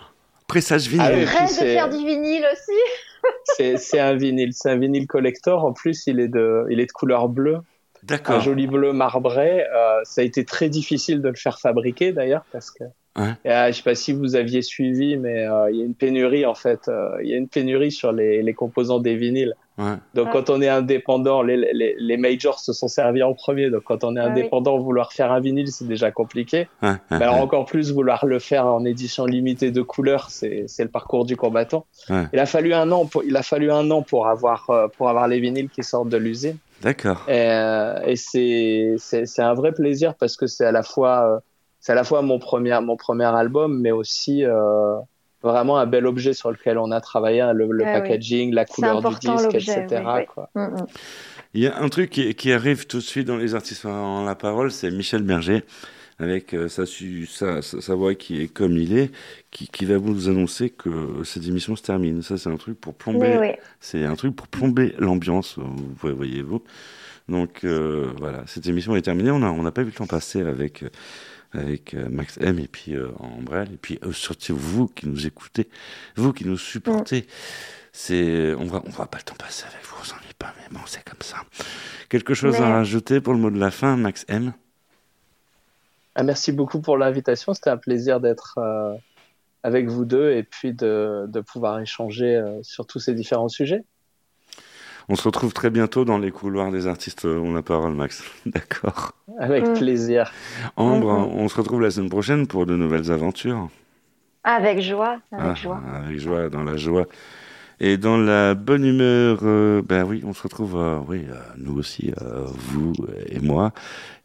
[0.47, 1.05] Pressage vinyle.
[1.05, 2.79] Ah oui, Rêve de c'est- faire du vinyle aussi.
[3.79, 5.65] C'est un vinyle, c'est un vinyle collector.
[5.65, 7.55] En plus, il est de il est de couleur bleue.
[7.55, 7.61] Un
[8.03, 8.39] D'accord.
[8.41, 9.63] joli bleu marbré.
[9.65, 12.83] Euh, ça a été très difficile de le faire fabriquer d'ailleurs parce que
[13.17, 13.31] Ouais.
[13.45, 15.95] Et, euh, je sais pas si vous aviez suivi, mais euh, il y a une
[15.95, 16.87] pénurie en fait.
[16.89, 19.53] euh, il y a une pénurie sur les, les composants des vinyles.
[19.77, 19.95] Ouais.
[20.13, 23.69] Donc quand on est indépendant, les, les, les majors se sont servis en premier.
[23.69, 24.31] Donc quand on est Ah oui.
[24.31, 26.67] indépendant, vouloir faire un vinyle, c'est déjà compliqué.
[26.81, 30.65] Ouais, ouais, Mais alors encore plus vouloir le faire en édition limitée de couleurs, c'est
[30.67, 31.85] c'est le parcours du combattant.
[32.09, 32.23] Ouais.
[32.33, 35.09] Il a fallu un an pour il a fallu un an pour avoir euh, pour
[35.09, 36.57] avoir les vinyles qui sortent de l'usine.
[36.81, 37.23] D'accord.
[37.29, 41.35] Et, euh, et c'est c'est c'est un vrai plaisir parce que c'est à la fois
[41.35, 41.39] euh,
[41.85, 44.95] c'est à la fois mon premier mon premier album, mais aussi euh,
[45.43, 48.01] vraiment un bel objet sur lequel on a travaillé, hein, le, le Ah oui.
[48.01, 49.85] packaging, la couleur du disque, etc.
[49.91, 50.25] oui, oui.
[50.25, 50.49] Quoi.
[50.55, 50.85] Mm, mm.
[51.53, 54.23] Il y a un truc qui, qui arrive tout de suite dans les artistes en
[54.23, 55.63] la parole, c'est Michel Berger,
[56.17, 59.11] avec euh, sa, voix qui est comme il est,
[59.51, 60.89] qui, qui va vous annoncer que
[61.23, 62.23] cette émission se termine.
[62.23, 63.37] Ça, c'est un truc pour plomber.
[63.37, 63.51] Oui, oui.
[63.79, 66.63] C'est un truc pour plomber l'ambiance, vous voyez-vous.
[67.27, 69.31] Donc euh, voilà, cette émission est terminée.
[69.31, 70.89] On n'a on pas vu le temps passer avec, euh,
[71.57, 73.69] avec euh, Max M et puis euh, Ambrelle.
[73.73, 75.69] Et puis euh, surtout vous qui nous écoutez,
[76.15, 77.27] vous qui nous supportez.
[77.91, 80.77] C'est, on va, on va pas le temps passer avec vous, on s'ennuie pas, mais
[80.77, 81.37] bon, c'est comme ça.
[82.09, 84.51] Quelque chose à rajouter pour le mot de la fin, Max M?
[86.15, 87.53] Ah, merci beaucoup pour l'invitation.
[87.53, 88.95] C'était un plaisir d'être euh,
[89.63, 93.83] avec vous deux et puis de, de pouvoir échanger euh, sur tous ces différents sujets.
[95.09, 97.25] On se retrouve très bientôt dans les couloirs des artistes.
[97.25, 98.23] euh, On la parole, Max.
[98.45, 99.11] D'accord.
[99.39, 99.73] Avec Mm.
[99.73, 100.31] plaisir.
[100.77, 101.39] Ambre, Mhm.
[101.39, 103.69] on se retrouve la semaine prochaine pour de nouvelles aventures.
[104.43, 105.81] Avec joie, avec Ah, joie.
[106.03, 107.05] Avec joie, dans la joie.
[107.81, 111.77] Et dans la bonne humeur, euh, ben oui, on se retrouve, euh, oui, euh, nous
[111.77, 112.93] aussi, euh, vous
[113.27, 113.73] et moi,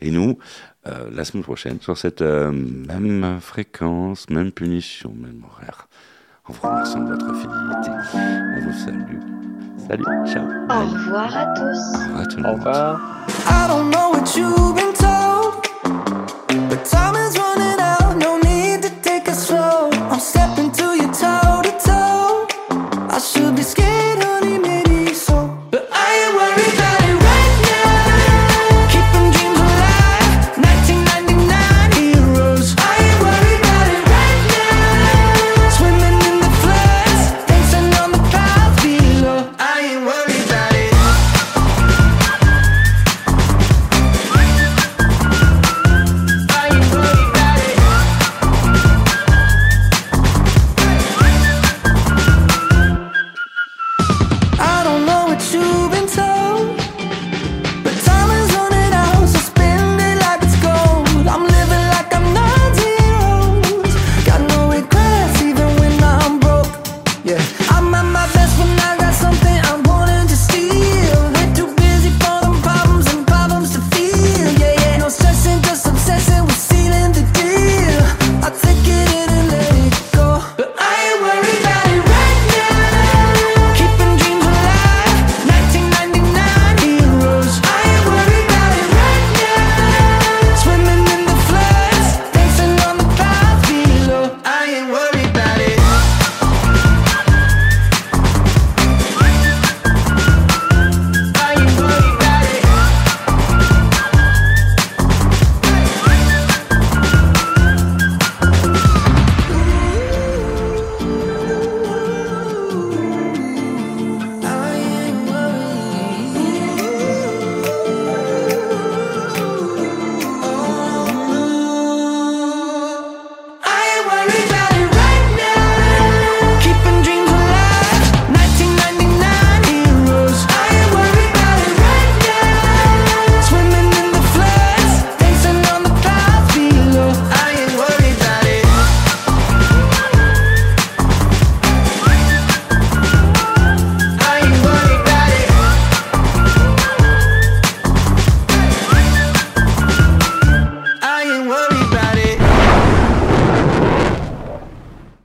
[0.00, 0.38] et nous,
[0.86, 5.88] euh, la semaine prochaine, sur cette euh, même fréquence, même punition, même horaire.
[6.46, 7.90] En vous remerciant de votre fidélité.
[8.56, 9.39] On vous salue.
[9.90, 10.44] Salut, ciao.
[10.44, 11.80] Au revoir à tous.
[12.14, 13.00] Au revoir tout le Au revoir.